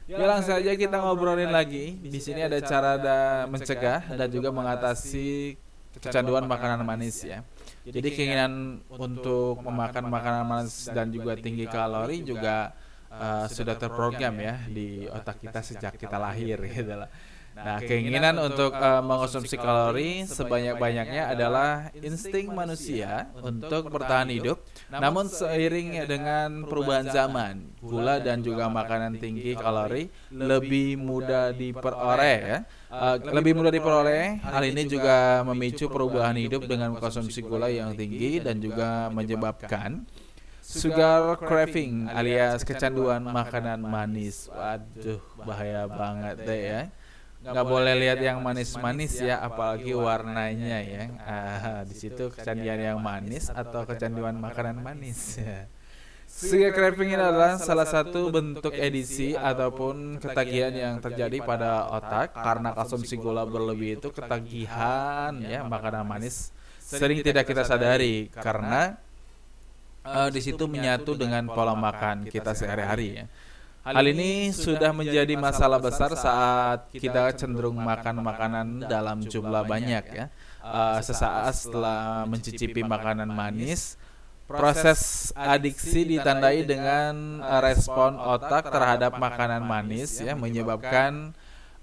Ya 0.07 0.23
langsung 0.23 0.55
saja 0.55 0.71
kita 0.71 1.03
ngobrolin 1.03 1.51
lagi. 1.51 1.99
Di 1.99 2.23
sini 2.23 2.39
ada 2.39 2.55
cara 2.63 2.95
da 2.95 3.43
mencegah 3.43 4.07
dan 4.15 4.31
juga 4.31 4.55
mengatasi 4.55 5.59
kecanduan 5.99 6.47
makanan 6.47 6.79
manis 6.87 7.27
ya. 7.27 7.43
Jadi 7.83 8.15
keinginan 8.15 8.79
untuk 8.87 9.59
memakan 9.59 10.07
makanan 10.07 10.43
manis 10.47 10.87
dan 10.87 11.11
juga 11.11 11.35
tinggi 11.35 11.67
kalori 11.67 12.23
juga 12.23 12.71
uh, 13.11 13.45
sudah 13.47 13.75
terprogram 13.75 14.35
ya 14.39 14.55
di 14.67 15.07
otak 15.07 15.41
kita 15.43 15.59
sejak 15.63 15.93
kita 15.95 16.17
lahir 16.19 16.59
gitu 16.67 16.93
lah. 16.93 17.09
Nah, 17.57 17.81
keinginan 17.81 18.37
untuk 18.37 18.69
uh, 18.69 19.01
mengonsumsi 19.01 19.57
kalori 19.57 20.29
sebanyak-banyaknya 20.29 21.33
adalah 21.33 21.89
insting 21.97 22.53
manusia 22.53 23.33
untuk 23.41 23.89
bertahan 23.89 24.29
hidup. 24.29 24.61
Namun 24.93 25.25
seiring 25.25 26.05
dengan 26.05 26.69
perubahan 26.69 27.09
zaman, 27.09 27.65
gula 27.81 28.21
dan 28.21 28.45
juga 28.45 28.69
makanan 28.69 29.17
tinggi 29.17 29.57
kalori 29.57 30.05
lebih 30.29 31.01
mudah 31.01 31.49
diperoleh 31.49 32.37
ya. 32.45 32.59
Uh, 32.93 33.17
lebih 33.33 33.57
mudah 33.57 33.73
diperoleh. 33.73 34.37
Hal 34.45 34.63
ini 34.69 34.85
juga 34.85 35.41
memicu 35.41 35.89
perubahan 35.89 36.37
hidup 36.37 36.69
dengan 36.69 36.93
konsumsi 36.93 37.41
gula 37.41 37.73
yang 37.73 37.97
tinggi 37.97 38.37
dan 38.37 38.61
juga 38.61 39.09
menyebabkan 39.09 40.05
sugar 40.67 41.39
craving 41.39 42.11
alias 42.11 42.67
kecanduan 42.67 43.23
makanan 43.23 43.79
manis. 43.79 44.51
Waduh, 44.51 45.23
bahaya 45.47 45.87
banget 45.87 46.35
deh 46.43 46.61
ya. 46.67 46.81
nggak 47.37 47.67
boleh 47.69 47.93
lihat 47.95 48.19
yang 48.19 48.43
manis-manis 48.43 49.23
ya 49.23 49.39
apalagi 49.39 49.95
warnanya 49.95 50.83
ya. 50.83 51.03
ah, 51.23 51.79
di 51.87 51.95
situ 51.95 52.33
kecanduan 52.33 52.81
yang 52.81 52.99
manis 52.99 53.47
atau 53.47 53.87
kecanduan 53.87 54.35
makanan 54.35 54.81
manis 54.83 55.39
Sugar 56.27 56.75
craving 56.75 57.15
ini 57.15 57.23
adalah 57.23 57.55
salah 57.55 57.87
satu 57.87 58.27
bentuk 58.35 58.75
edisi 58.75 59.31
ataupun 59.31 60.19
ketagihan 60.19 60.75
yang 60.75 60.95
terjadi 60.99 61.39
pada 61.39 61.87
otak 61.87 62.35
karena 62.35 62.75
konsumsi 62.75 63.15
gula 63.15 63.47
berlebih 63.47 64.03
itu 64.03 64.11
ketagihan 64.11 65.31
ya 65.39 65.63
makanan 65.63 66.03
manis 66.03 66.51
sering 66.83 67.23
tidak 67.23 67.47
kita 67.47 67.63
sadari 67.63 68.27
karena 68.33 68.99
eh, 70.07 70.29
di 70.31 70.41
situ 70.43 70.63
menyatu 70.69 71.13
dengan 71.19 71.43
pola 71.51 71.75
makan 71.75 72.27
kita 72.31 72.55
sehari-hari 72.55 73.23
ya. 73.23 73.25
Hal 73.87 74.03
ini 74.03 74.51
sudah 74.51 74.91
menjadi 74.91 75.39
masalah 75.39 75.79
besar 75.79 76.11
saat 76.19 76.91
kita 76.91 77.31
cenderung 77.39 77.79
makan 77.79 78.19
makanan 78.19 78.67
dalam 78.83 79.23
jumlah 79.23 79.63
banyak 79.63 80.05
ya. 80.11 80.25
Uh, 80.59 80.99
sesaat 80.99 81.55
setelah 81.55 82.27
mencicipi 82.27 82.83
makanan 82.83 83.31
manis, 83.31 83.95
proses 84.43 85.31
adiksi 85.31 86.03
ditandai 86.03 86.67
dengan 86.67 87.39
uh, 87.39 87.63
respon 87.63 88.19
otak 88.19 88.67
terhadap 88.67 89.15
makanan 89.15 89.63
manis 89.63 90.19
ya 90.19 90.35
menyebabkan 90.35 91.31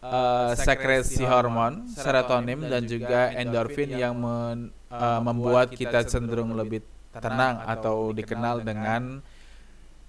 uh, 0.05 0.53
sekresi 0.53 1.25
hormon 1.25 1.89
serotonin 1.89 2.69
dan 2.69 2.85
juga 2.85 3.33
endorfin 3.33 3.93
yang 3.97 4.13
men- 4.17 4.73
uh, 4.93 5.21
membuat 5.25 5.73
kita 5.73 6.05
cenderung 6.05 6.53
lebih 6.53 6.85
tenang 7.19 7.63
atau 7.63 8.11
dikenal 8.11 8.63
dengan 8.63 9.23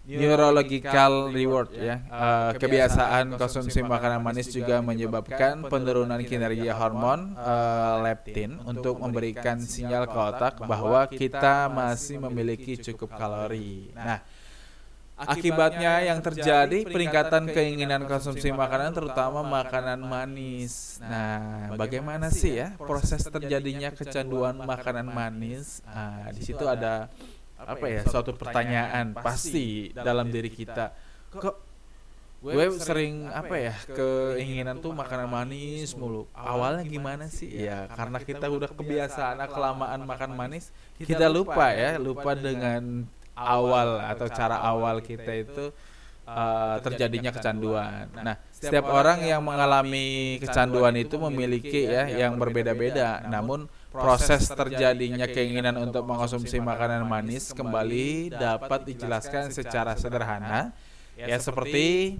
neurological 0.05 1.33
reward 1.33 1.73
ya. 1.73 1.97
Eh, 2.05 2.51
kebiasaan 2.61 3.35
konsumsi 3.41 3.81
makanan 3.81 4.21
manis 4.21 4.53
juga 4.53 4.79
menyebabkan 4.85 5.65
penurunan 5.65 6.21
kinerja 6.21 6.77
hormon 6.77 7.33
eh, 7.33 7.95
leptin 8.05 8.61
untuk 8.63 9.01
memberikan 9.01 9.57
sinyal 9.57 10.05
ke 10.05 10.17
otak 10.17 10.61
bahwa 10.61 11.09
kita 11.09 11.67
masih 11.73 12.21
memiliki 12.21 12.77
cukup 12.77 13.17
kalori. 13.17 13.89
Nah, 13.97 14.21
Akibatnya 15.15 16.03
yang 16.03 16.19
terjadi 16.19 16.83
peningkatan 16.83 17.47
keinginan 17.47 18.03
konsumsi 18.03 18.51
makanan 18.51 18.91
terutama 18.91 19.47
makanan 19.47 20.03
manis. 20.03 20.99
Nah, 20.99 21.71
bagaimana 21.79 22.27
sih 22.27 22.59
ya 22.59 22.75
proses 22.75 23.23
terjadinya 23.23 23.95
kecanduan 23.95 24.59
makanan 24.59 25.07
manis? 25.07 25.79
Ah, 25.87 26.27
di 26.35 26.43
situ 26.43 26.67
ada 26.67 27.07
apa 27.55 27.87
ya 27.87 28.03
suatu 28.03 28.35
pertanyaan 28.35 29.15
pasti 29.15 29.95
dalam 29.95 30.27
diri 30.27 30.51
kita. 30.51 30.91
Kok 31.31 31.63
gue 32.45 32.67
sering 32.77 33.31
apa 33.31 33.55
ya 33.55 33.73
keinginan 33.95 34.83
tuh 34.83 34.91
makanan 34.91 35.31
manis 35.31 35.95
mulu. 35.95 36.27
Awalnya 36.35 36.83
gimana 36.83 37.31
sih? 37.31 37.47
Ya 37.55 37.87
karena 37.87 38.19
kita 38.19 38.51
udah 38.51 38.67
kebiasaan 38.67 39.39
kelamaan 39.47 40.03
makan 40.03 40.35
manis, 40.35 40.75
kita 40.99 41.31
lupa 41.31 41.71
ya, 41.71 41.95
lupa 41.95 42.35
dengan 42.35 43.07
awal 43.35 43.99
atau 43.99 44.27
cara 44.31 44.57
awal 44.63 45.03
kita 45.03 45.31
itu 45.35 45.69
uh, 46.25 46.77
terjadinya 46.81 47.29
kecanduan. 47.29 48.09
Nah, 48.15 48.35
setiap 48.49 48.89
orang 48.89 49.21
yang 49.21 49.43
mengalami 49.45 50.39
kecanduan 50.41 50.95
itu 50.97 51.15
memiliki 51.21 51.85
ya 51.85 52.09
yang 52.09 52.39
berbeda-beda. 52.41 53.23
Namun 53.29 53.69
proses 53.91 54.49
terjadinya 54.51 55.29
keinginan 55.29 55.75
untuk 55.79 56.03
mengkonsumsi 56.03 56.59
makanan 56.59 57.05
manis 57.07 57.55
kembali 57.55 58.33
dapat 58.35 58.87
dijelaskan 58.89 59.53
secara 59.53 59.95
sederhana. 59.95 60.73
ya 61.15 61.39
seperti 61.39 62.19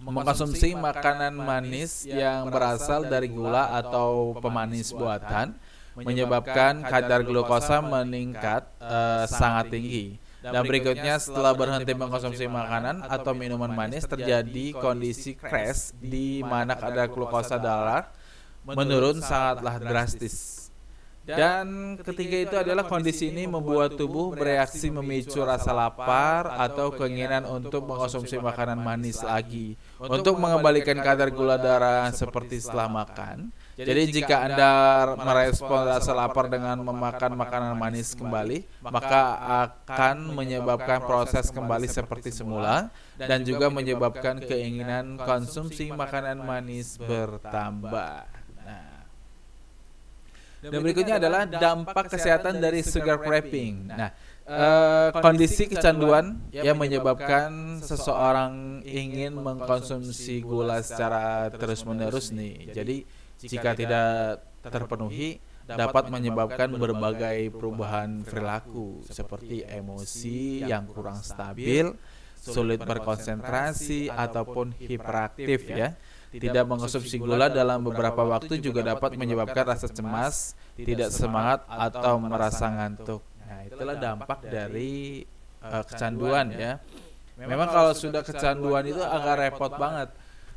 mengkonsumsi 0.00 0.72
makanan 0.72 1.36
manis 1.36 2.08
yang 2.08 2.48
berasal 2.48 3.04
dari 3.04 3.28
gula 3.28 3.76
atau 3.76 4.32
pemanis 4.40 4.88
buatan 4.96 5.52
menyebabkan 5.98 6.82
kadar 6.82 7.22
glukosa 7.22 7.78
meningkat 7.78 8.66
eh, 8.82 9.24
sangat 9.30 9.70
tinggi. 9.70 10.18
Dan 10.44 10.60
berikutnya 10.68 11.16
setelah 11.16 11.56
berhenti 11.56 11.96
mengkonsumsi 11.96 12.44
makanan 12.44 13.00
atau 13.08 13.32
minuman 13.32 13.72
manis 13.72 14.04
terjadi 14.04 14.76
kondisi 14.76 15.32
crash 15.32 15.96
di 15.96 16.44
mana 16.44 16.76
kadar 16.76 17.08
glukosa 17.08 17.56
darah 17.56 18.12
menurun 18.68 19.24
sangatlah 19.24 19.80
drastis. 19.80 20.64
Dan 21.24 21.96
ketiga 22.04 22.36
itu 22.36 22.56
adalah 22.60 22.84
kondisi 22.84 23.32
ini 23.32 23.48
membuat 23.48 23.96
tubuh 23.96 24.36
bereaksi 24.36 24.92
memicu 24.92 25.40
rasa 25.40 25.72
lapar 25.72 26.52
atau 26.52 26.92
keinginan 26.92 27.48
untuk 27.48 27.88
mengkonsumsi 27.88 28.36
makanan 28.36 28.76
manis 28.76 29.24
lagi 29.24 29.72
untuk 29.96 30.36
mengembalikan 30.36 31.00
kadar 31.00 31.32
gula 31.32 31.56
darah 31.56 32.12
seperti 32.12 32.60
setelah 32.60 32.92
makan. 32.92 33.48
Jadi 33.74 34.02
jika 34.22 34.46
Anda 34.46 34.72
merespon 35.18 35.82
rasa 35.90 36.14
lapar 36.14 36.46
dengan 36.46 36.78
memakan 36.78 37.34
makanan 37.34 37.74
manis 37.74 38.14
kembali, 38.14 38.62
maka 38.86 39.22
akan 39.66 40.30
menyebabkan 40.30 41.02
proses 41.02 41.50
kembali 41.50 41.90
seperti 41.90 42.30
semula 42.30 42.94
dan 43.18 43.42
juga 43.42 43.66
menyebabkan 43.74 44.38
keinginan 44.38 45.18
konsumsi 45.18 45.90
makanan 45.90 46.38
manis 46.46 46.94
bertambah. 47.02 48.30
Nah, 48.62 49.02
dan 50.62 50.78
berikutnya 50.78 51.18
adalah 51.18 51.42
dampak 51.42 52.14
kesehatan 52.14 52.62
dari 52.62 52.78
sugar 52.86 53.18
craving. 53.26 53.90
Nah, 53.90 54.14
eh, 54.46 55.08
kondisi 55.18 55.66
kecanduan 55.66 56.46
yang 56.54 56.78
menyebabkan 56.78 57.82
seseorang 57.82 58.86
ingin 58.86 59.34
mengkonsumsi 59.34 60.46
gula 60.46 60.78
secara 60.78 61.50
terus-menerus 61.50 62.30
nih. 62.30 62.70
Jadi 62.70 63.02
jika 63.40 63.74
tidak 63.74 64.44
terpenuhi 64.62 65.40
dapat 65.64 66.12
menyebabkan 66.12 66.76
berbagai 66.76 67.48
perubahan 67.56 68.20
perilaku 68.24 69.00
seperti 69.08 69.64
emosi 69.64 70.64
yang 70.64 70.84
kurang 70.84 71.24
stabil, 71.24 71.96
sulit 72.36 72.80
berkonsentrasi 72.84 74.12
ataupun 74.12 74.76
hiperaktif 74.76 75.64
ya. 75.72 75.96
Tidak 76.34 76.66
mengkonsumsi 76.66 77.22
gula 77.22 77.46
dalam 77.46 77.86
beberapa 77.86 78.26
waktu 78.26 78.58
juga 78.58 78.82
dapat 78.82 79.14
menyebabkan 79.14 79.70
rasa 79.70 79.86
cemas, 79.86 80.58
tidak 80.74 81.14
semangat 81.14 81.62
atau 81.70 82.18
merasa 82.18 82.66
ngantuk. 82.74 83.22
Nah, 83.46 83.62
itulah 83.62 83.94
dampak 83.94 84.42
dari 84.42 85.22
uh, 85.62 85.86
kecanduan 85.86 86.50
ya. 86.50 86.82
Memang 87.38 87.70
kalau 87.70 87.94
sudah 87.94 88.26
kecanduan 88.26 88.82
itu 88.82 88.98
agak 88.98 89.46
repot 89.46 89.72
banget 89.78 90.10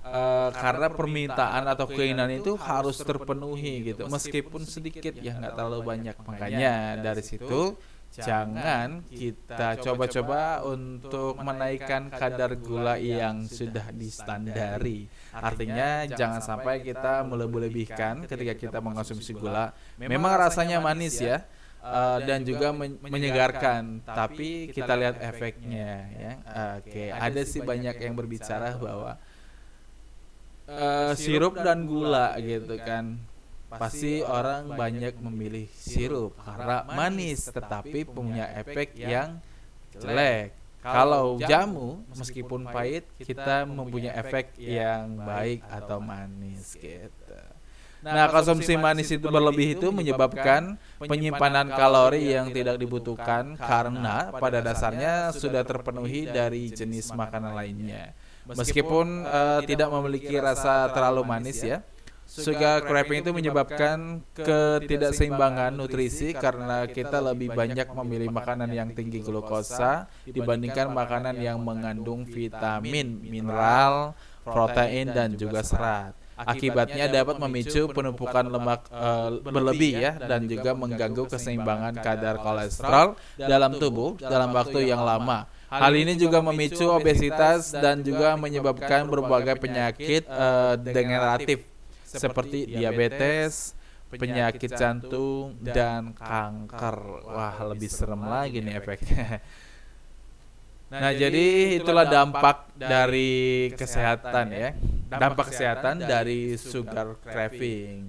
Uh, 0.08 0.50
karena 0.56 0.88
permintaan 0.88 1.68
atau 1.68 1.84
keinginan 1.84 2.32
itu 2.32 2.56
harus 2.56 2.96
terpenuhi 3.04 3.92
gitu. 3.92 4.08
meskipun 4.08 4.64
sedikit 4.64 5.12
ya 5.20 5.36
nggak 5.36 5.54
terlalu 5.60 5.84
banyak 5.84 6.16
makanya 6.24 6.96
dari 6.96 7.24
situ 7.24 7.76
jangan 8.16 9.04
kita 9.12 9.78
coba-coba 9.84 10.64
untuk 10.64 11.36
menaikkan 11.44 12.08
kadar 12.08 12.56
gula 12.56 12.96
yang 12.96 13.46
sudah 13.46 13.92
distandari. 13.92 15.12
artinya 15.36 16.08
jangan 16.08 16.40
sampai 16.40 16.82
kita 16.82 17.28
melebih-lebihkan 17.28 18.26
ketika 18.26 18.54
kita 18.56 18.78
mengkonsumsi 18.80 19.36
gula. 19.36 19.76
memang 20.00 20.34
rasanya 20.40 20.80
manis 20.80 21.20
ya 21.20 21.44
Uh, 21.88 22.20
dan 22.28 22.44
juga 22.44 22.76
men 22.76 23.00
menyegarkan, 23.00 24.04
tapi 24.04 24.68
kita 24.76 24.92
lihat 24.98 25.24
efeknya 25.24 26.10
ya. 26.10 26.34
Oke, 26.84 27.08
okay. 27.08 27.10
ada 27.16 27.42
sih 27.48 27.64
banyak 27.64 27.96
yang 28.02 28.12
berbicara 28.12 28.76
bahwa 28.76 29.16
uh, 30.68 31.14
sirup 31.16 31.56
dan 31.58 31.88
gula 31.88 32.36
gitu 32.40 32.76
kan. 32.80 33.18
pasti 33.68 34.24
orang 34.24 34.80
banyak 34.80 35.20
memilih 35.20 35.68
sirup 35.76 36.40
karena 36.40 36.88
manis 36.88 37.52
tetapi 37.52 38.08
punya 38.08 38.48
efek 38.56 38.96
yang 38.96 39.44
jelek. 39.92 40.56
kalau 40.80 41.36
jamu 41.36 42.00
meskipun 42.16 42.64
pahit 42.72 43.04
kita 43.20 43.68
mempunyai 43.68 44.16
efek 44.24 44.56
yang 44.56 45.20
baik 45.20 45.68
atau 45.68 46.00
manis 46.00 46.80
gitu. 46.80 47.58
Nah, 48.06 48.30
konsumsi 48.30 48.78
manis 48.78 49.10
itu 49.10 49.26
berlebih 49.26 49.76
itu 49.76 49.90
menyebabkan 49.90 50.78
penyimpanan 51.02 51.68
kalori 51.74 52.30
yang 52.30 52.54
tidak 52.54 52.78
dibutuhkan 52.78 53.58
karena 53.58 54.32
pada 54.38 54.62
dasarnya 54.62 55.34
sudah 55.34 55.66
terpenuhi 55.66 56.30
dari 56.30 56.70
jenis 56.70 57.12
makanan 57.12 57.58
lainnya. 57.58 58.14
Meskipun 58.56 59.28
uh, 59.28 59.60
tidak 59.68 59.90
memiliki 59.92 60.40
rasa 60.40 60.88
terlalu 60.96 61.28
manis 61.28 61.60
ya. 61.60 61.84
Sugar 62.28 62.84
craving 62.84 63.24
itu 63.24 63.32
menyebabkan 63.32 64.20
ketidakseimbangan 64.36 65.72
nutrisi 65.72 66.36
karena 66.36 66.84
kita 66.84 67.24
lebih 67.24 67.56
banyak 67.56 67.88
memilih 68.04 68.36
makanan 68.36 68.68
yang 68.76 68.92
tinggi 68.92 69.24
glukosa 69.24 70.12
dibandingkan 70.28 70.92
makanan 70.92 71.40
yang 71.40 71.56
mengandung 71.64 72.28
vitamin, 72.28 73.24
mineral, 73.24 74.12
protein 74.44 75.08
dan 75.16 75.40
juga 75.40 75.64
serat. 75.64 76.12
Akibatnya 76.38 77.10
dapat 77.10 77.42
memicu 77.42 77.90
penumpukan 77.90 78.46
lemak 78.46 78.92
uh, 78.94 79.42
berlebih 79.42 79.98
ya 79.98 80.12
dan 80.22 80.46
juga 80.46 80.78
mengganggu 80.78 81.26
keseimbangan 81.32 81.98
kadar 81.98 82.38
kolesterol 82.44 83.18
dalam 83.40 83.72
tubuh 83.80 84.20
dalam 84.20 84.52
waktu 84.54 84.86
yang 84.86 85.02
lama. 85.02 85.50
Hal 85.68 85.94
ini 86.00 86.16
juga 86.16 86.40
memicu 86.40 86.88
obesitas 86.88 87.76
dan 87.76 88.00
juga 88.00 88.40
menyebabkan 88.40 89.04
berbagai 89.04 89.60
penyakit 89.60 90.24
uh, 90.32 90.80
degeneratif 90.80 91.68
seperti 92.08 92.72
diabetes, 92.72 93.76
penyakit 94.08 94.72
jantung 94.80 95.60
dan 95.60 96.16
kanker. 96.16 97.28
Wah, 97.28 97.58
lebih 97.76 97.92
serem 97.92 98.24
lagi 98.24 98.64
nih 98.64 98.80
efeknya. 98.80 99.44
Nah, 100.88 101.12
jadi 101.12 101.76
itulah 101.84 102.08
dampak 102.08 102.72
dari 102.72 103.68
kesehatan 103.76 104.56
ya. 104.56 104.72
Dampak 105.12 105.52
kesehatan 105.52 106.00
dari 106.00 106.56
sugar 106.56 107.20
craving. 107.28 108.08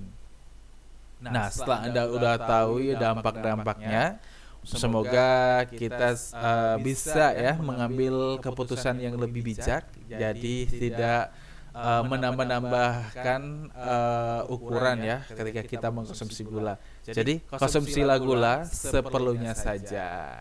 Nah, 1.27 1.51
setelah 1.51 1.90
Anda 1.90 2.07
udah 2.07 2.35
tahu 2.38 2.87
ya 2.87 2.94
dampak-dampaknya, 2.94 4.23
Semoga 4.64 5.64
kita 5.64 6.12
uh, 6.37 6.77
bisa 6.83 7.33
ya 7.33 7.57
mengambil 7.57 8.37
keputusan 8.42 9.01
yang 9.01 9.16
lebih 9.16 9.40
bijak, 9.40 9.88
jadi 10.05 10.57
tidak 10.68 11.33
uh, 11.73 12.05
menambah-nambahkan 12.05 13.42
uh, 13.73 14.42
ukuran 14.53 14.99
ya 15.01 15.18
ketika 15.25 15.62
kita 15.64 15.88
mengkonsumsi 15.88 16.42
gula. 16.44 16.77
Jadi 17.07 17.40
konsumsilah 17.49 18.18
gula 18.21 18.55
seperlunya 18.68 19.57
saja. 19.57 20.40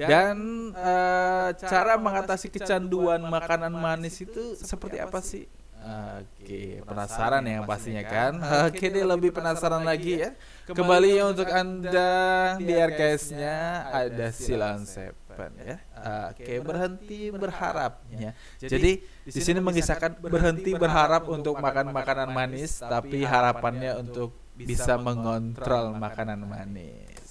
Dan 0.00 0.70
uh, 0.72 1.52
cara 1.52 2.00
mengatasi 2.00 2.48
kecanduan 2.48 3.20
makanan 3.20 3.74
manis 3.74 4.22
itu 4.24 4.56
seperti 4.56 4.96
apa 4.96 5.20
sih? 5.20 5.44
Oke, 5.80 6.84
penasaran 6.84 7.42
ya 7.44 7.64
pastinya 7.64 8.04
kan? 8.04 8.32
Oke, 8.68 8.92
dia 8.92 9.04
lebih 9.08 9.32
penasaran 9.32 9.80
lagi 9.80 10.20
ya. 10.20 10.30
Kembali 10.68 11.24
untuk 11.24 11.48
Anda 11.48 12.12
di 12.60 12.72
RKS-nya 12.72 13.88
ada 13.88 14.28
Silon 14.30 14.84
Seven. 14.84 15.30
harapan 15.40 15.52
ya. 15.64 15.76
Oke, 16.30 16.54
berhenti 16.60 17.20
berharapnya. 17.32 18.30
Jadi 18.60 18.92
di 19.24 19.40
sini 19.40 19.60
mengisahkan 19.62 20.20
berhenti 20.20 20.76
berharap 20.76 21.28
untuk 21.28 21.56
makan 21.56 21.92
makanan 21.94 22.28
manis, 22.32 22.80
tapi 22.80 23.24
harapannya 23.24 23.96
untuk 24.00 24.36
bisa 24.56 25.00
mengontrol 25.00 25.96
makanan 25.96 26.44
manis. 26.44 27.30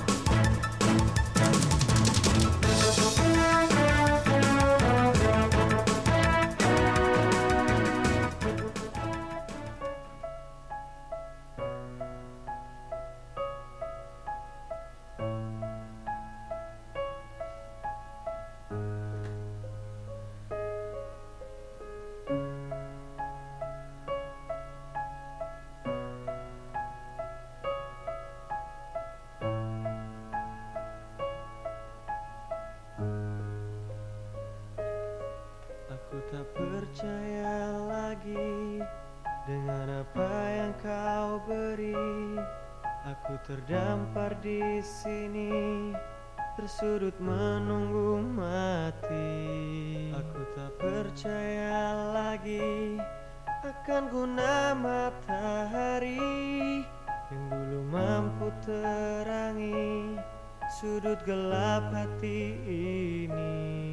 Dengan 39.45 40.05
apa 40.05 40.31
yang 40.49 40.73
kau 40.81 41.41
beri. 41.49 42.37
Aku 43.01 43.33
terdampar 43.41 44.37
di 44.45 44.77
sini, 44.85 45.89
tersudut 46.53 47.17
menunggu 47.17 48.21
mati. 48.21 49.41
Aku 50.13 50.41
tak 50.53 50.71
percaya 50.77 51.97
lagi 52.13 53.01
akan 53.61 54.03
guna 54.13 54.77
matahari 54.77 56.21
yang 57.33 57.45
dulu 57.49 57.81
mampu 57.89 58.47
terangi 58.61 60.17
sudut 60.79 61.17
gelap 61.25 61.89
hati 61.89 62.55
ini. 63.25 63.90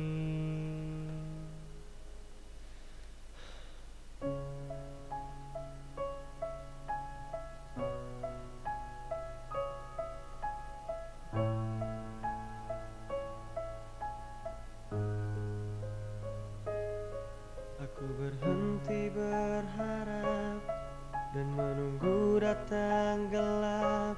Datang 22.48 23.28
gelap 23.28 24.16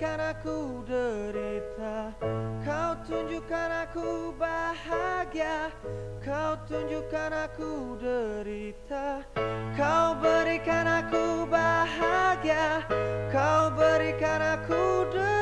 Ajarkan 0.00 0.32
aku 0.32 0.80
derita. 0.88 2.16
Kau 2.64 2.96
tunjukkan 3.04 3.84
aku 3.84 4.32
bahagia. 4.32 5.68
Kau 6.24 6.56
tunjukkan 6.64 7.28
aku 7.28 8.00
derita. 8.00 9.20
Kau 9.76 10.16
berikan 10.16 10.88
aku 10.88 11.44
bahagia. 11.44 12.80
Kau 13.28 13.68
berikan 13.76 14.40
aku 14.40 15.04
derita 15.12 15.39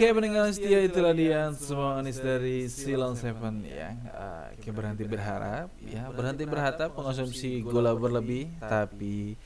Oke 0.00 0.16
pendengar 0.16 0.48
setia 0.48 0.80
itulah 0.80 1.12
dia. 1.12 1.52
semua 1.60 2.00
manis 2.00 2.16
dari 2.16 2.72
Silon 2.72 3.20
Seven. 3.20 3.60
Ya. 3.68 3.92
Eh, 3.92 4.56
Oke 4.56 4.72
berhenti 4.72 5.04
berharap. 5.04 5.68
ya 5.84 6.08
berhenti 6.08 6.48
berharap 6.48 6.96
mengonsumsi 6.96 7.60
gula 7.60 7.92
berlebih 7.92 8.48
tapi 8.64 9.36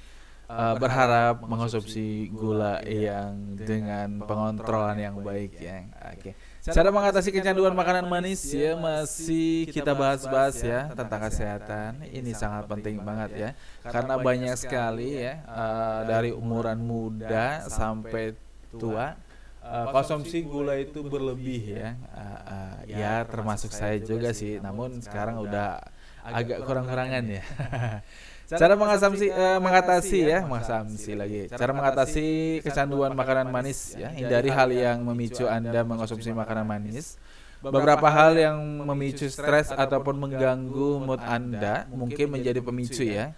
eh, 0.46 0.74
berharap 0.78 1.42
mengonsumsi 1.42 2.30
gula 2.30 2.78
yang 2.86 3.58
dengan 3.58 4.22
pengontrolan 4.22 4.94
yang 4.94 5.18
baik 5.26 5.58
ya. 5.58 5.90
Oke. 6.14 6.38
Cara 6.62 6.94
mengatasi 6.94 7.34
kecanduan 7.34 7.74
makanan 7.74 8.06
manis 8.06 8.46
ya 8.54 8.78
masih 8.78 9.66
kita 9.74 9.90
bahas-bahas 9.90 10.54
ya 10.62 10.86
tentang 10.94 11.18
kesehatan. 11.18 12.06
Ini 12.06 12.30
sangat 12.30 12.70
penting 12.70 13.02
banget 13.02 13.30
ya. 13.34 13.50
karena 13.90 14.22
banyak 14.22 14.54
sekali 14.54 15.18
ya 15.18 15.42
eh, 15.50 16.00
dari 16.06 16.30
umuran 16.30 16.78
muda 16.78 17.66
sampai 17.66 18.38
tua 18.70 19.18
Uh, 19.64 19.88
konsumsi 19.96 20.44
gula 20.44 20.76
itu 20.76 21.00
berlebih 21.00 21.80
ya, 21.80 21.96
uh, 22.12 22.40
uh, 22.44 22.76
ya 22.84 23.24
termasuk 23.24 23.72
saya 23.72 23.96
juga 23.96 24.36
sih. 24.36 24.60
Namun 24.60 25.00
sekarang 25.00 25.40
udah 25.40 25.80
agak 26.20 26.68
kurang-kurangan 26.68 27.24
ya. 27.24 27.40
Cara 28.60 28.76
mengatasi, 28.76 29.32
uh, 29.32 29.56
mengatasi 29.64 30.18
ya, 30.20 30.44
mengatasi 30.44 31.12
lagi. 31.16 31.40
Cara 31.48 31.72
mengatasi 31.72 32.60
kecanduan 32.60 33.16
makanan 33.16 33.48
manis 33.48 33.96
ya, 33.96 34.12
hindari 34.12 34.52
hal 34.52 34.68
yang 34.68 35.00
memicu 35.00 35.48
anda 35.48 35.80
mengonsumsi 35.80 36.28
makanan 36.36 36.68
manis. 36.68 37.16
Beberapa 37.64 38.04
hal 38.12 38.36
yang 38.36 38.60
memicu 38.84 39.32
stres 39.32 39.72
ataupun 39.72 40.20
mengganggu 40.20 41.00
mood 41.00 41.24
anda 41.24 41.88
mungkin 41.88 42.36
menjadi 42.36 42.60
pemicu 42.60 43.08
ya. 43.08 43.32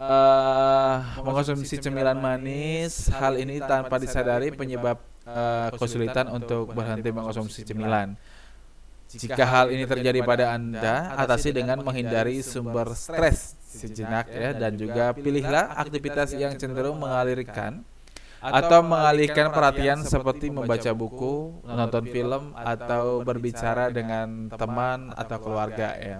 Uh, 0.00 1.04
mengonsumsi 1.20 1.76
cemilan 1.76 2.16
manis, 2.16 3.12
hal 3.12 3.36
ini 3.36 3.60
tanpa 3.60 4.00
disadari 4.00 4.52
penyebab 4.52 4.96
uh, 5.26 5.68
kesulitan 5.74 6.30
untuk 6.30 6.72
berhenti 6.72 7.10
mengonsumsi 7.10 7.66
cemilan. 7.66 8.14
Jika 9.06 9.46
hal 9.46 9.70
ini 9.70 9.86
terjadi 9.86 10.18
pada 10.26 10.50
Anda, 10.58 11.14
atasi 11.14 11.54
dengan 11.54 11.78
menghindari 11.78 12.42
sumber 12.42 12.90
stres 12.98 13.54
sejenak 13.66 14.26
ya 14.32 14.50
dan 14.56 14.74
juga 14.74 15.14
pilihlah 15.14 15.78
aktivitas 15.78 16.34
yang 16.34 16.58
cenderung 16.58 16.98
mengalirkan 16.98 17.86
atau 18.40 18.80
mengalihkan 18.82 19.50
perhatian 19.50 20.02
seperti 20.02 20.50
membaca 20.50 20.90
buku, 20.92 21.54
menonton 21.62 22.04
film 22.10 22.42
atau 22.54 23.22
berbicara 23.22 23.90
dengan 23.90 24.50
teman 24.52 25.14
atau 25.14 25.38
keluarga 25.38 25.94
ya. 25.98 26.18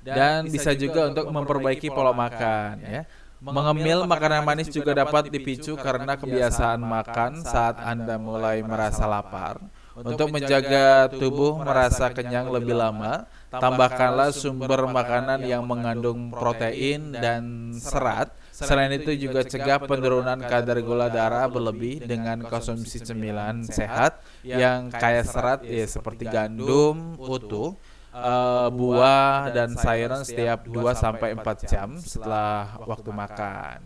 Dan 0.00 0.48
bisa 0.48 0.72
juga 0.72 1.12
untuk 1.12 1.28
memperbaiki 1.28 1.92
pola 1.92 2.16
makan 2.16 2.80
ya. 2.80 3.02
Mengemil 3.40 4.04
makanan 4.04 4.44
manis 4.44 4.68
juga 4.68 4.92
dapat 4.92 5.32
dipicu 5.32 5.72
karena 5.72 6.12
kebiasaan 6.12 6.76
makan 6.76 7.40
saat 7.40 7.80
Anda 7.80 8.20
mulai 8.20 8.60
merasa 8.60 9.08
lapar. 9.08 9.64
Untuk 9.96 10.28
menjaga 10.28 11.08
tubuh 11.08 11.56
merasa 11.56 12.12
kenyang 12.12 12.52
lebih 12.52 12.76
lama, 12.76 13.24
tambahkanlah 13.48 14.36
sumber 14.36 14.84
makanan 14.92 15.40
yang 15.48 15.64
mengandung 15.64 16.28
protein 16.28 17.16
dan 17.16 17.72
serat. 17.72 18.28
Selain 18.52 18.92
itu 18.92 19.16
juga 19.16 19.40
cegah 19.40 19.88
penurunan 19.88 20.36
kadar 20.36 20.76
gula 20.84 21.08
darah 21.08 21.48
berlebih 21.48 22.04
dengan 22.04 22.44
konsumsi 22.44 23.00
cemilan 23.00 23.64
sehat 23.64 24.20
yang 24.44 24.92
kaya 24.92 25.24
serat 25.24 25.64
ya 25.64 25.88
seperti 25.88 26.28
gandum 26.28 27.16
utuh 27.16 27.80
uh, 28.14 28.68
buah 28.70 29.50
dan 29.54 29.74
sayuran 29.74 30.22
setiap 30.22 30.66
2 30.66 30.74
sampai 30.94 31.34
4 31.34 31.70
jam 31.70 31.88
setelah 31.98 32.78
waktu 32.86 33.10
makan. 33.10 33.78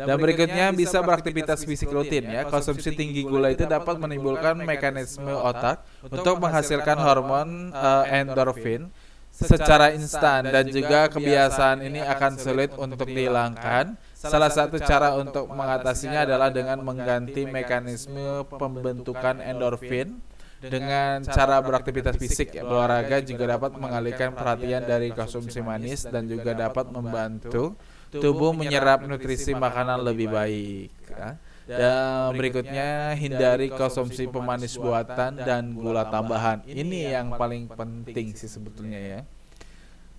Dan 0.00 0.16
berikutnya 0.16 0.72
bisa 0.72 1.02
beraktivitas 1.04 1.66
fisik 1.66 1.92
rutin 1.92 2.24
ya. 2.24 2.48
Konsumsi 2.48 2.94
tinggi 2.94 3.26
gula 3.26 3.52
itu 3.52 3.68
dapat 3.68 4.00
menimbulkan 4.00 4.56
mekanisme 4.62 5.28
otak 5.28 5.84
untuk 6.08 6.40
menghasilkan 6.40 6.96
hormon 6.96 7.74
uh, 7.74 8.08
endorfin 8.08 8.88
secara 9.30 9.92
instan 9.96 10.44
dan 10.48 10.68
juga 10.68 11.08
kebiasaan 11.08 11.84
ini 11.84 12.00
akan 12.00 12.32
sulit 12.36 12.70
untuk 12.76 13.08
dihilangkan. 13.08 13.96
Salah 14.16 14.52
satu 14.52 14.76
cara 14.80 15.16
untuk 15.16 15.48
mengatasinya 15.48 16.28
adalah 16.28 16.52
dengan 16.52 16.80
mengganti 16.84 17.48
mekanisme 17.48 18.44
pembentukan 18.52 19.40
endorfin 19.40 20.20
dengan 20.60 21.24
cara 21.24 21.56
beraktivitas 21.64 22.20
fisik 22.20 22.52
ya, 22.52 22.62
berolahraga 22.68 23.24
juga 23.24 23.56
dapat 23.56 23.80
mengalihkan 23.80 24.36
perhatian 24.36 24.84
dari 24.84 25.08
konsumsi 25.08 25.64
manis 25.64 26.04
dan 26.04 26.28
juga 26.28 26.52
dapat 26.52 26.92
membantu 26.92 27.80
tubuh 28.12 28.52
menyerap 28.52 29.08
nutrisi 29.08 29.56
makanan 29.56 30.04
lebih 30.04 30.28
baik. 30.28 30.92
ya. 31.08 31.40
Dan 31.70 32.34
berikutnya 32.34 33.14
hindari 33.14 33.70
konsumsi 33.70 34.26
pemanis 34.26 34.74
buatan 34.74 35.38
dan 35.38 35.70
gula 35.72 36.02
tambahan. 36.10 36.66
Ini 36.66 37.14
yang 37.14 37.38
paling 37.38 37.70
penting 37.70 38.34
sih 38.34 38.50
sebetulnya 38.50 38.98
ya. 38.98 39.20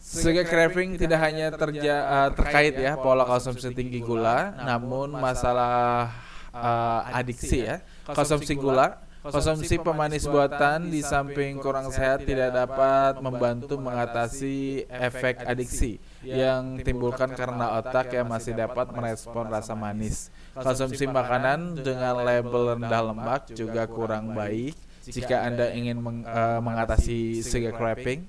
Sugar 0.01 0.47
craving 0.49 0.97
tidak 0.97 1.19
hanya 1.21 1.53
terja, 1.53 1.95
uh, 2.09 2.29
terkait 2.33 2.73
ya 2.73 2.97
pola 2.97 3.21
konsumsi 3.21 3.69
tinggi 3.69 4.01
gula, 4.01 4.57
namun 4.65 5.13
masalah 5.13 6.09
uh, 6.49 7.05
adiksi 7.13 7.67
ya. 7.67 7.85
Konsumsi 8.09 8.57
gula 8.57 9.10
Konsumsi 9.21 9.77
pemanis 9.77 10.25
buatan 10.25 10.89
di 10.89 11.05
samping 11.05 11.61
kurang 11.61 11.93
sehat 11.93 12.25
tidak 12.25 12.57
dapat 12.57 13.21
membantu 13.21 13.77
mengatasi 13.77 14.89
efek 14.89 15.45
adiksi 15.45 16.01
yang 16.25 16.81
timbulkan 16.81 17.29
karena 17.37 17.77
otak 17.77 18.17
yang 18.17 18.25
masih 18.25 18.57
dapat 18.57 18.89
merespon 18.89 19.45
rasa 19.45 19.77
manis. 19.77 20.33
Konsumsi 20.57 21.05
makanan 21.05 21.77
dengan 21.85 22.17
label 22.17 22.73
rendah 22.73 23.13
lemak 23.13 23.53
juga 23.53 23.85
kurang 23.85 24.33
baik. 24.33 24.73
jika 25.01 25.45
Anda 25.45 25.73
ingin 25.73 25.97
meng, 25.97 26.21
uh, 26.25 26.61
mengatasi 26.61 27.41
sugar 27.45 27.73
craving 27.73 28.25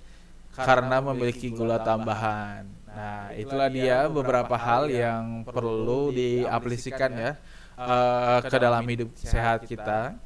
karena 0.56 1.00
memiliki 1.00 1.52
gula 1.52 1.80
tambahan. 1.80 2.64
Nah, 2.88 3.32
itulah 3.32 3.68
dia 3.72 4.08
beberapa 4.08 4.56
hal 4.56 4.92
yang 4.92 5.44
perlu 5.48 6.12
diaplikasikan 6.12 7.12
ya 7.16 7.32
uh, 7.80 8.40
ke 8.44 8.56
dalam 8.56 8.84
hidup 8.88 9.08
sehat 9.16 9.64
kita 9.64 10.16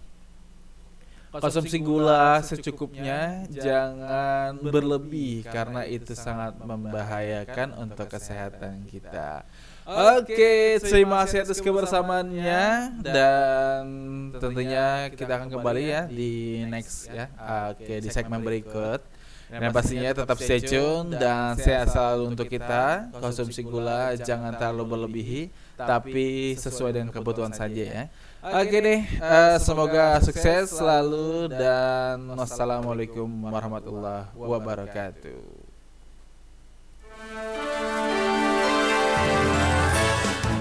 konsumsi 1.32 1.76
gula 1.82 2.40
secukupnya, 2.42 3.44
jangan 3.50 4.58
berlebih 4.62 5.46
karena 5.46 5.84
itu 5.84 6.14
sangat 6.16 6.56
membahayakan 6.60 7.76
untuk 7.76 8.08
kesehatan 8.08 8.86
kita. 8.88 9.44
Oke, 9.86 10.82
terima 10.82 11.22
kasih 11.22 11.46
atas 11.46 11.62
kebersamaannya 11.62 12.98
dan 13.06 13.82
tentunya 14.34 15.06
kita 15.14 15.38
akan 15.38 15.48
kembali 15.54 15.82
ya 15.86 16.02
di 16.10 16.66
next 16.66 17.06
ya. 17.06 17.30
Oke, 17.70 18.02
di 18.02 18.10
segmen 18.10 18.42
berikut. 18.42 18.98
Dan 19.46 19.70
pastinya 19.70 20.10
tetap 20.10 20.42
stay 20.42 20.58
tune 20.58 21.14
dan 21.14 21.54
sehat 21.54 21.94
selalu 21.94 22.34
untuk 22.34 22.50
kita. 22.50 23.14
Konsumsi 23.14 23.62
gula 23.62 24.18
jangan 24.18 24.58
terlalu 24.58 24.84
berlebihi, 24.90 25.42
tapi 25.78 26.58
sesuai 26.58 26.98
dengan 26.98 27.14
kebutuhan 27.14 27.54
saja 27.54 27.84
ya. 27.86 28.04
Oke 28.46 28.78
deh, 28.78 29.00
uh, 29.18 29.58
semoga 29.58 30.22
sukses 30.22 30.70
selalu 30.70 31.50
dan 31.50 32.30
wassalamualaikum 32.30 33.26
warahmatullahi 33.26 34.30
wabarakatuh. 34.38 35.66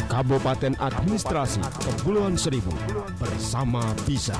Kabupaten 0.10 0.74
Administrasi 0.82 1.62
Kepulauan 1.86 2.34
Seribu 2.34 2.74
bersama 3.22 3.94
Bisa. 4.10 4.34